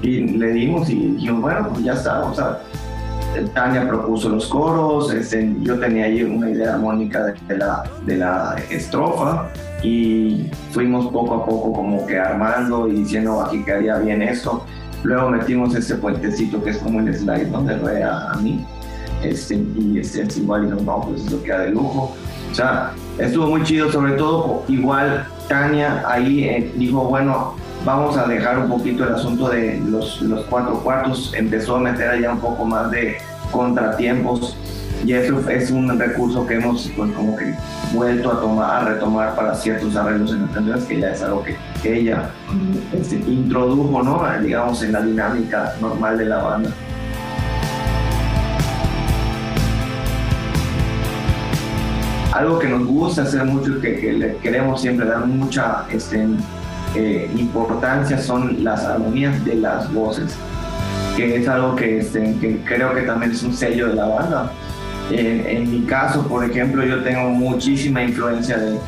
Y 0.03 0.21
le 0.21 0.53
dimos 0.53 0.89
y 0.91 0.95
dijimos, 0.95 1.43
bueno, 1.43 1.69
pues 1.71 1.85
ya 1.85 1.93
está, 1.93 2.21
o 2.21 2.35
sea, 2.35 2.61
Tania 3.55 3.87
propuso 3.87 4.29
los 4.29 4.47
coros, 4.47 5.13
este, 5.13 5.55
yo 5.61 5.79
tenía 5.79 6.07
ahí 6.07 6.23
una 6.23 6.51
idea 6.51 6.75
armónica 6.75 7.25
de, 7.25 7.57
la, 7.57 7.85
de 8.05 8.17
la 8.17 8.57
estrofa 8.71 9.49
y 9.83 10.51
fuimos 10.73 11.07
poco 11.13 11.35
a 11.35 11.47
poco 11.47 11.73
como 11.73 12.07
que 12.07 12.19
armando 12.19 12.89
y 12.89 12.93
diciendo 12.93 13.43
aquí 13.43 13.63
quedaría 13.65 13.99
bien 13.99 14.23
esto. 14.23 14.65
Luego 15.05 15.31
metimos 15.31 15.75
este 15.75 15.95
puentecito 15.95 16.63
que 16.63 16.71
es 16.71 16.79
como 16.79 17.01
el 17.01 17.15
slide 17.15 17.47
donde 17.47 17.77
rueda 17.77 18.33
a 18.33 18.37
mí 18.39 18.65
este, 19.23 19.55
y 19.55 19.99
este, 19.99 20.23
es 20.23 20.37
igual 20.37 20.65
y 20.65 20.67
no, 20.69 20.77
no, 20.77 21.01
pues 21.03 21.27
eso 21.27 21.43
queda 21.43 21.61
de 21.61 21.71
lujo. 21.71 22.15
O 22.51 22.55
sea, 22.55 22.93
estuvo 23.19 23.47
muy 23.47 23.63
chido, 23.63 23.91
sobre 23.91 24.13
todo 24.13 24.65
igual 24.69 25.27
Tania 25.49 26.03
ahí 26.07 26.45
eh, 26.45 26.73
dijo, 26.77 27.05
bueno, 27.05 27.55
vamos 27.85 28.17
a 28.17 28.27
dejar 28.27 28.59
un 28.59 28.69
poquito 28.69 29.05
el 29.05 29.15
asunto 29.15 29.49
de 29.49 29.81
los, 29.89 30.21
los 30.23 30.45
cuatro 30.47 30.81
cuartos, 30.81 31.33
empezó 31.35 31.77
a 31.77 31.81
meter 31.81 32.09
allá 32.11 32.33
un 32.33 32.41
poco 32.41 32.65
más 32.65 32.91
de 32.91 33.19
contratiempos 33.51 34.57
y 35.05 35.13
eso 35.13 35.49
es 35.49 35.71
un 35.71 35.99
recurso 35.99 36.47
que 36.47 36.55
hemos 36.55 36.91
pues, 36.97 37.13
como 37.13 37.37
que 37.37 37.55
vuelto 37.93 38.33
a 38.33 38.41
tomar, 38.41 38.71
a 38.71 38.89
retomar 38.89 39.35
para 39.35 39.55
ciertos 39.55 39.97
arreglos 39.97 40.33
en 40.33 40.43
las 40.43 40.51
canciones, 40.51 40.85
que 40.85 41.01
ya 41.01 41.13
es 41.13 41.23
algo 41.23 41.43
que, 41.45 41.57
ella 41.85 42.31
este, 42.93 43.17
introdujo, 43.17 44.03
¿no? 44.03 44.23
digamos, 44.43 44.83
en 44.83 44.93
la 44.93 45.03
dinámica 45.03 45.75
normal 45.81 46.19
de 46.19 46.25
la 46.27 46.39
banda. 46.39 46.71
algo 52.33 52.59
que 52.61 52.69
nos 52.69 52.87
gusta 52.87 53.23
hacer 53.23 53.45
mucho, 53.45 53.81
que, 53.81 53.97
que 53.97 54.13
le 54.13 54.37
queremos 54.37 54.81
siempre 54.81 55.07
dar 55.07 55.27
mucha 55.27 55.85
este, 55.91 56.25
eh, 56.95 57.31
importancia 57.37 58.17
son 58.19 58.63
las 58.63 58.85
armonías 58.85 59.45
de 59.45 59.57
las 59.57 59.93
voces, 59.93 60.37
que 61.17 61.37
es 61.37 61.49
algo 61.49 61.75
que, 61.75 61.99
este, 61.99 62.37
que 62.41 62.61
creo 62.65 62.95
que 62.95 63.03
también 63.03 63.33
es 63.33 63.43
un 63.43 63.53
sello 63.53 63.89
de 63.89 63.95
la 63.95 64.07
banda. 64.07 64.53
En 65.11 65.71
mi 65.71 65.87
caso, 65.87 66.27
por 66.27 66.45
ejemplo, 66.45 66.85
yo 66.85 67.03
tengo 67.03 67.31
muchísima 67.31 68.03
influencia 68.03 68.59
de 68.59 68.79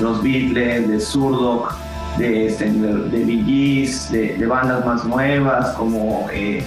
los 0.00 0.22
Beatles, 0.22 0.88
de 0.88 1.00
Surdoc, 1.00 1.74
de, 2.18 2.46
este, 2.46 2.70
de, 2.70 3.24
de 3.24 4.36
de, 4.38 4.46
bandas 4.46 4.84
más 4.86 5.04
nuevas 5.04 5.70
como 5.72 6.26
eh, 6.32 6.64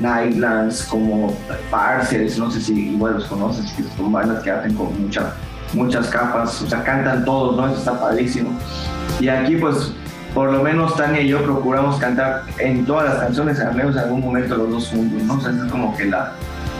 Nightlands, 0.00 0.84
como 0.84 1.34
Parcels, 1.70 2.38
no 2.38 2.50
sé 2.50 2.60
si 2.60 2.90
igual 2.90 3.14
los 3.14 3.24
conoces, 3.26 3.72
que 3.72 3.84
son 3.96 4.12
bandas 4.12 4.42
que 4.42 4.50
hacen 4.50 4.74
con 4.74 5.00
mucha, 5.00 5.34
muchas 5.72 6.08
capas, 6.08 6.60
o 6.62 6.68
sea, 6.68 6.82
cantan 6.82 7.24
todos, 7.24 7.56
¿no? 7.56 7.66
Eso 7.68 7.78
está 7.78 8.00
padrísimo. 8.00 8.50
Y 9.20 9.28
aquí 9.28 9.56
pues 9.56 9.92
por 10.34 10.50
lo 10.52 10.62
menos 10.62 10.96
Tania 10.96 11.22
y 11.22 11.28
yo 11.28 11.42
procuramos 11.42 11.98
cantar 11.98 12.42
en 12.58 12.84
todas 12.84 13.10
las 13.10 13.18
canciones, 13.20 13.60
al 13.60 13.74
menos 13.74 13.96
en 13.96 14.02
algún 14.02 14.20
momento 14.20 14.56
los 14.56 14.70
dos 14.70 14.88
juntos, 14.88 15.22
¿no? 15.22 15.34
O 15.34 15.40
sea, 15.40 15.50
es 15.50 15.70
como 15.70 15.96
que 15.96 16.06
la... 16.06 16.32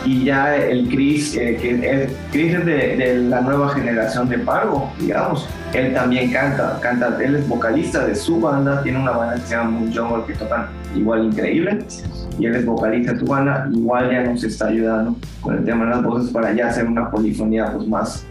Y 0.03 0.23
ya 0.25 0.55
el 0.55 0.89
Chris, 0.89 1.35
eh, 1.35 1.57
que 1.61 1.73
es, 1.73 2.11
Chris 2.31 2.55
es 2.55 2.65
de, 2.65 3.23
la 3.29 3.41
nueva 3.41 3.69
generación 3.69 4.27
de 4.29 4.39
Pargo, 4.39 4.91
digamos. 4.99 5.47
Él 5.73 5.93
también 5.93 6.31
canta, 6.31 6.79
canta, 6.81 7.17
él 7.23 7.35
es 7.35 7.47
vocalista 7.47 8.05
de 8.05 8.15
su 8.15 8.39
banda, 8.39 8.81
tiene 8.81 8.99
una 8.99 9.11
banda 9.11 9.35
que 9.35 9.41
se 9.41 9.55
llama 9.55 9.69
Moon 9.69 9.93
Jungle 9.95 10.25
que 10.25 10.33
tocan 10.33 10.67
igual 10.95 11.25
increíble. 11.25 11.79
Y 12.39 12.45
él 12.45 12.55
es 12.55 12.65
vocalista 12.65 13.13
de 13.13 13.19
su 13.19 13.25
banda, 13.25 13.69
igual 13.71 14.09
ya 14.09 14.23
nos 14.23 14.43
está 14.43 14.67
ayudando 14.67 15.15
con 15.39 15.57
el 15.57 15.65
tema 15.65 15.85
de 15.85 15.91
las 15.91 16.03
voces 16.03 16.31
para 16.31 16.51
ya 16.53 16.67
hacer 16.67 16.87
una 16.87 17.11
polifonía 17.11 17.71
pues 17.71 17.87
más, 17.87 18.25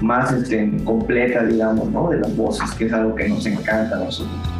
más 0.00 0.32
este, 0.32 0.70
completa, 0.84 1.44
digamos, 1.44 1.90
¿no? 1.90 2.10
De 2.10 2.18
las 2.18 2.36
voces, 2.36 2.70
que 2.74 2.86
es 2.86 2.92
algo 2.92 3.14
que 3.16 3.28
nos 3.28 3.44
encanta 3.44 3.96
a 3.96 4.04
nosotros. 4.04 4.57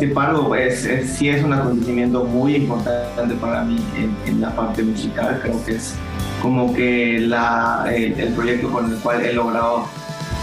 Este 0.00 0.14
paro 0.14 0.54
es, 0.54 0.88
sí 1.12 1.28
es 1.28 1.44
un 1.44 1.52
acontecimiento 1.52 2.24
muy 2.24 2.56
importante 2.56 3.34
para 3.34 3.64
mí 3.64 3.78
en, 4.26 4.40
la 4.40 4.48
parte 4.56 4.82
musical. 4.82 5.40
Creo 5.42 5.62
que 5.62 5.72
es 5.72 5.94
como 6.40 6.72
que 6.72 7.20
la, 7.20 7.84
el, 7.94 8.32
proyecto 8.32 8.70
con 8.70 8.90
el 8.90 8.98
cual 9.00 9.26
he 9.26 9.34
logrado 9.34 9.84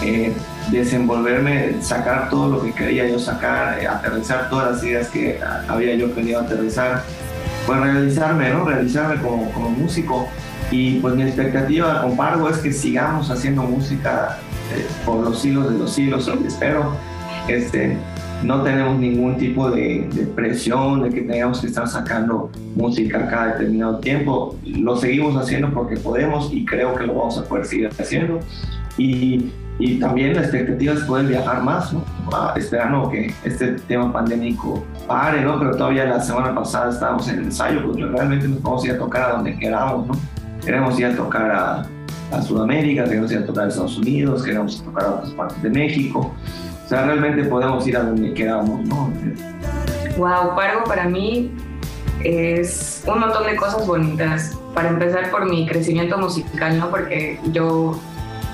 eh, 0.03 0.31
desenvolverme, 0.69 1.81
sacar 1.81 2.29
todo 2.29 2.49
lo 2.49 2.61
que 2.61 2.71
quería 2.71 3.09
yo 3.09 3.17
sacar, 3.17 3.79
eh, 3.79 3.87
aterrizar 3.87 4.47
todas 4.51 4.73
las 4.73 4.83
ideas 4.83 5.07
que 5.07 5.39
había 5.67 5.95
yo 5.95 6.13
querido 6.13 6.41
aterrizar, 6.41 7.01
pues 7.65 7.79
realizarme, 7.79 8.51
¿no? 8.51 8.63
Realizarme 8.63 9.19
como, 9.23 9.71
músico. 9.71 10.27
Y 10.69 10.99
pues 10.99 11.15
mi 11.15 11.23
expectativa 11.23 12.03
con 12.03 12.15
Pargo 12.15 12.47
es 12.47 12.59
que 12.59 12.71
sigamos 12.71 13.31
haciendo 13.31 13.63
música 13.63 14.37
eh, 14.75 14.85
por 15.03 15.23
los 15.23 15.39
siglos 15.39 15.73
de 15.73 15.79
los 15.79 15.91
siglos, 15.93 16.31
espero. 16.45 16.93
Este, 17.47 17.97
no 18.43 18.61
tenemos 18.61 18.99
ningún 18.99 19.37
tipo 19.37 19.69
de, 19.71 20.07
presión 20.35 21.03
de 21.03 21.09
que 21.09 21.21
tengamos 21.21 21.61
que 21.61 21.67
estar 21.67 21.87
sacando 21.87 22.51
música 22.75 23.27
cada 23.27 23.53
determinado 23.53 23.97
tiempo. 23.99 24.55
Lo 24.65 24.95
seguimos 24.95 25.35
haciendo 25.35 25.71
porque 25.71 25.97
podemos 25.97 26.51
y 26.53 26.65
creo 26.65 26.95
que 26.95 27.07
lo 27.07 27.15
vamos 27.15 27.37
a 27.37 27.43
poder 27.43 27.65
seguir 27.65 27.89
haciendo. 27.99 28.39
Y, 28.97 29.51
y 29.79 29.99
también 29.99 30.35
la 30.35 30.41
expectativa 30.41 30.93
es 30.93 31.01
poder 31.01 31.27
viajar 31.27 31.63
más, 31.63 31.93
¿no? 31.93 32.03
Ah, 32.33 32.53
esperando 32.55 33.09
que 33.09 33.33
este 33.43 33.73
tema 33.87 34.11
pandémico 34.11 34.83
pare, 35.07 35.41
¿no? 35.41 35.59
Pero 35.59 35.75
todavía 35.75 36.05
la 36.05 36.19
semana 36.19 36.53
pasada 36.53 36.91
estábamos 36.91 37.27
en 37.29 37.39
el 37.39 37.43
ensayo, 37.45 37.83
porque 37.85 38.05
realmente 38.05 38.47
nos 38.47 38.61
vamos 38.61 38.83
a 38.83 38.87
ir 38.87 38.93
a 38.93 38.97
tocar 38.97 39.31
a 39.31 39.33
donde 39.35 39.57
queramos, 39.57 40.07
¿no? 40.07 40.13
Queremos 40.63 40.99
ir 40.99 41.05
a 41.05 41.15
tocar 41.15 41.51
a, 41.51 41.85
a 42.31 42.41
Sudamérica, 42.41 43.03
queremos 43.05 43.31
ir 43.31 43.39
a 43.39 43.45
tocar 43.45 43.65
a 43.65 43.67
Estados 43.67 43.97
Unidos, 43.97 44.43
queremos 44.43 44.83
tocar 44.83 45.05
a 45.05 45.09
otras 45.15 45.31
partes 45.31 45.61
de 45.61 45.69
México. 45.69 46.33
O 46.87 46.89
sea, 46.89 47.03
realmente 47.03 47.43
podemos 47.43 47.85
ir 47.85 47.97
a 47.97 48.03
donde 48.03 48.33
queramos, 48.33 48.79
¿no? 48.85 49.11
Wow, 50.15 50.55
Pargo 50.55 50.85
para 50.85 51.03
mí 51.03 51.51
es 52.23 53.03
un 53.05 53.19
montón 53.19 53.45
de 53.45 53.57
cosas 53.57 53.85
bonitas. 53.85 54.57
Para 54.73 54.87
empezar 54.87 55.29
por 55.29 55.49
mi 55.49 55.67
crecimiento 55.67 56.17
musical, 56.17 56.79
¿no? 56.79 56.89
Porque 56.89 57.41
yo 57.51 57.99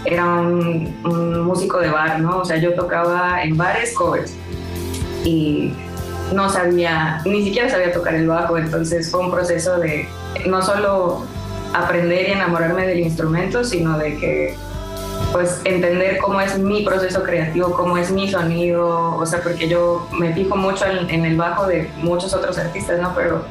era 0.05 0.25
un, 0.25 1.41
músico 1.45 1.77
de 1.77 1.91
bar, 1.91 2.21
¿no? 2.21 2.39
O 2.39 2.45
sea, 2.45 2.57
yo 2.57 2.73
tocaba 2.73 3.43
en 3.43 3.55
bares 3.55 3.93
covers 3.93 4.33
y 5.23 5.71
no 6.33 6.49
sabía, 6.49 7.21
ni 7.25 7.43
siquiera 7.43 7.69
sabía 7.69 7.93
tocar 7.93 8.15
el 8.15 8.27
bajo, 8.27 8.57
entonces 8.57 9.11
fue 9.11 9.19
un 9.19 9.29
proceso 9.29 9.77
de 9.77 10.07
no 10.47 10.63
solo 10.63 11.27
aprender 11.75 12.29
y 12.29 12.31
enamorarme 12.31 12.87
del 12.87 13.01
instrumento, 13.01 13.63
sino 13.63 13.99
de 13.99 14.17
que 14.17 14.55
pues 15.31 15.61
entender 15.63 16.17
cómo 16.17 16.41
es 16.41 16.57
mi 16.57 16.83
proceso 16.83 17.23
creativo, 17.23 17.71
cómo 17.73 17.97
es 17.97 18.11
mi 18.11 18.29
sonido, 18.29 19.15
o 19.15 19.25
sea, 19.25 19.41
porque 19.41 19.67
yo 19.67 20.07
me 20.11 20.33
fijo 20.33 20.55
mucho 20.55 20.85
en, 20.85 21.25
el 21.25 21.35
bajo 21.35 21.65
de 21.67 21.89
muchos 21.97 22.33
otros 22.33 22.57
artistas, 22.57 22.99
¿no? 22.99 23.13
Pero, 23.15 23.43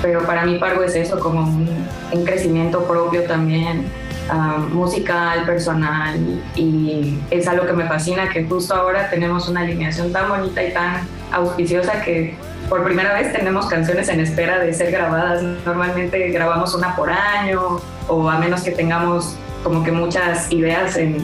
pero 0.00 0.24
para 0.24 0.44
mí 0.44 0.58
Pargo 0.58 0.82
es 0.82 0.94
eso, 0.94 1.18
como 1.18 1.40
un, 1.40 2.24
crecimiento 2.24 2.84
propio 2.84 3.24
también, 3.24 3.90
ah, 4.30 4.58
musical, 4.70 5.44
personal, 5.44 6.16
y 6.54 7.18
es 7.30 7.48
algo 7.48 7.66
que 7.66 7.72
me 7.72 7.86
fascina, 7.86 8.28
que 8.28 8.44
justo 8.44 8.74
ahora 8.74 9.10
tenemos 9.10 9.48
una 9.48 9.60
alineación 9.60 10.12
tan 10.12 10.28
bonita 10.28 10.62
y 10.62 10.72
tan 10.72 11.08
auspiciosa 11.32 12.02
que 12.02 12.36
por 12.68 12.84
primera 12.84 13.14
vez 13.14 13.32
tenemos 13.32 13.66
canciones 13.66 14.08
en 14.08 14.20
espera 14.20 14.58
de 14.58 14.72
ser 14.72 14.90
grabadas. 14.90 15.42
Normalmente 15.42 16.30
grabamos 16.30 16.74
una 16.74 16.96
por 16.96 17.10
año, 17.10 17.80
o 18.08 18.30
a 18.30 18.38
menos 18.38 18.62
que 18.62 18.70
tengamos 18.70 19.36
como 19.62 19.84
que 19.84 19.92
muchas 19.92 20.50
ideas 20.50 20.96
en, 20.96 21.18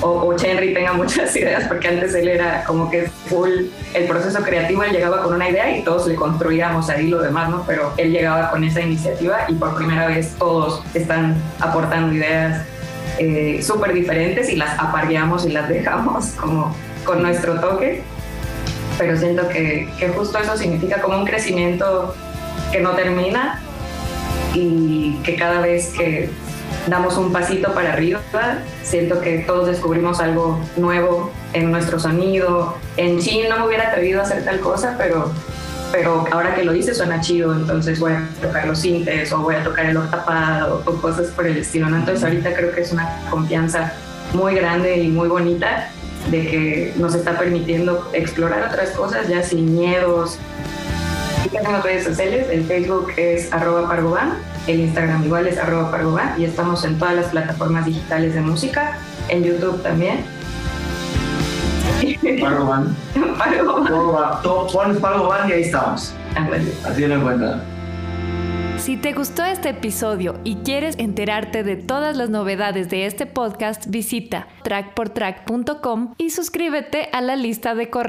o, 0.00 0.08
o 0.08 0.36
Henry 0.38 0.74
tenga 0.74 0.92
muchas 0.92 1.34
ideas, 1.36 1.66
porque 1.68 1.88
antes 1.88 2.14
él 2.14 2.28
era 2.28 2.64
como 2.64 2.90
que 2.90 3.08
full 3.26 3.50
el 3.94 4.04
proceso 4.06 4.42
creativo, 4.42 4.82
él 4.82 4.92
llegaba 4.92 5.22
con 5.22 5.34
una 5.34 5.48
idea 5.48 5.76
y 5.76 5.82
todos 5.82 6.06
le 6.06 6.14
construíamos 6.14 6.90
ahí 6.90 7.08
lo 7.08 7.22
demás, 7.22 7.50
¿no? 7.50 7.64
Pero 7.66 7.92
él 7.96 8.12
llegaba 8.12 8.50
con 8.50 8.64
esa 8.64 8.80
iniciativa 8.80 9.46
y 9.48 9.54
por 9.54 9.74
primera 9.76 10.06
vez 10.06 10.34
todos 10.38 10.82
están 10.94 11.36
aportando 11.60 12.14
ideas 12.14 12.64
eh, 13.18 13.60
súper 13.62 13.94
diferentes 13.94 14.48
y 14.50 14.56
las 14.56 14.78
apareamos 14.78 15.46
y 15.46 15.50
las 15.50 15.68
dejamos 15.70 16.26
como 16.40 16.74
con 17.04 17.22
nuestro 17.22 17.60
toque. 17.60 18.02
Pero 18.98 19.16
siento 19.16 19.48
que, 19.48 19.90
que 19.98 20.08
justo 20.08 20.38
eso 20.38 20.56
significa 20.56 21.02
como 21.02 21.18
un 21.18 21.26
crecimiento 21.26 22.14
que 22.72 22.80
no 22.80 22.92
termina 22.92 23.60
y 24.54 25.18
que 25.22 25.36
cada 25.36 25.60
vez 25.60 25.88
que 25.88 26.30
damos 26.86 27.16
un 27.16 27.32
pasito 27.32 27.72
para 27.72 27.92
arriba, 27.92 28.20
siento 28.82 29.20
que 29.20 29.38
todos 29.38 29.66
descubrimos 29.68 30.20
algo 30.20 30.60
nuevo 30.76 31.32
en 31.52 31.70
nuestro 31.70 31.98
sonido. 31.98 32.76
En 32.96 33.18
Chin 33.18 33.48
no 33.48 33.58
me 33.58 33.66
hubiera 33.66 33.88
atrevido 33.88 34.20
a 34.20 34.24
hacer 34.24 34.44
tal 34.44 34.60
cosa, 34.60 34.94
pero, 34.98 35.32
pero 35.92 36.24
ahora 36.30 36.54
que 36.54 36.64
lo 36.64 36.74
hice 36.74 36.94
suena 36.94 37.20
chido, 37.20 37.54
entonces 37.54 37.98
voy 37.98 38.12
a 38.12 38.28
tocar 38.40 38.66
los 38.66 38.80
sintes 38.80 39.32
o 39.32 39.38
voy 39.38 39.56
a 39.56 39.64
tocar 39.64 39.86
el 39.86 39.96
octapad 39.96 40.72
o, 40.72 40.82
cosas 41.00 41.28
por 41.28 41.46
el 41.46 41.56
estilo. 41.56 41.88
Entonces 41.88 42.22
ahorita 42.24 42.54
creo 42.54 42.72
que 42.72 42.82
es 42.82 42.92
una 42.92 43.08
confianza 43.30 43.92
muy 44.32 44.54
grande 44.54 44.98
y 44.98 45.08
muy 45.08 45.28
bonita 45.28 45.90
de 46.30 46.46
que 46.46 46.92
nos 46.96 47.14
está 47.14 47.38
permitiendo 47.38 48.08
explorar 48.12 48.68
otras 48.68 48.90
cosas 48.90 49.28
ya 49.28 49.44
sin 49.44 49.76
miedos 49.76 50.38
Así 51.46 51.56
tenemos 51.56 51.84
redes 51.84 52.02
sociales, 52.02 52.48
el 52.50 52.64
Facebook 52.64 53.12
es 53.16 53.52
arroba 53.52 53.86
pargoban, 53.86 54.38
el 54.66 54.80
Instagram 54.80 55.24
igual 55.24 55.46
es 55.46 55.58
arroba 55.58 55.90
pargoban 55.90 56.40
y 56.40 56.44
estamos 56.44 56.84
en 56.84 56.98
todas 56.98 57.14
las 57.14 57.26
plataformas 57.26 57.86
digitales 57.86 58.34
de 58.34 58.40
música, 58.40 58.98
en 59.28 59.44
YouTube 59.44 59.82
también. 59.82 60.24
Pargoban. 62.40 62.96
Pargoban. 63.38 64.42
Pones 64.72 64.98
Pargoban 64.98 65.48
y 65.48 65.52
ahí 65.52 65.62
estamos. 65.62 66.14
Ándale. 66.34 66.72
Así 66.84 67.06
lo 67.06 67.14
encuentran. 67.16 67.76
Si 68.78 68.96
te 68.96 69.14
gustó 69.14 69.44
este 69.44 69.70
episodio 69.70 70.38
y 70.44 70.56
quieres 70.56 70.96
enterarte 70.98 71.64
de 71.64 71.76
todas 71.76 72.16
las 72.16 72.28
novedades 72.28 72.90
de 72.90 73.06
este 73.06 73.26
podcast, 73.26 73.86
visita 73.88 74.48
trackportrack.com 74.62 76.14
y 76.18 76.30
suscríbete 76.30 77.08
a 77.12 77.20
la 77.20 77.36
lista 77.36 77.74
de 77.74 77.88
correo. 77.88 78.04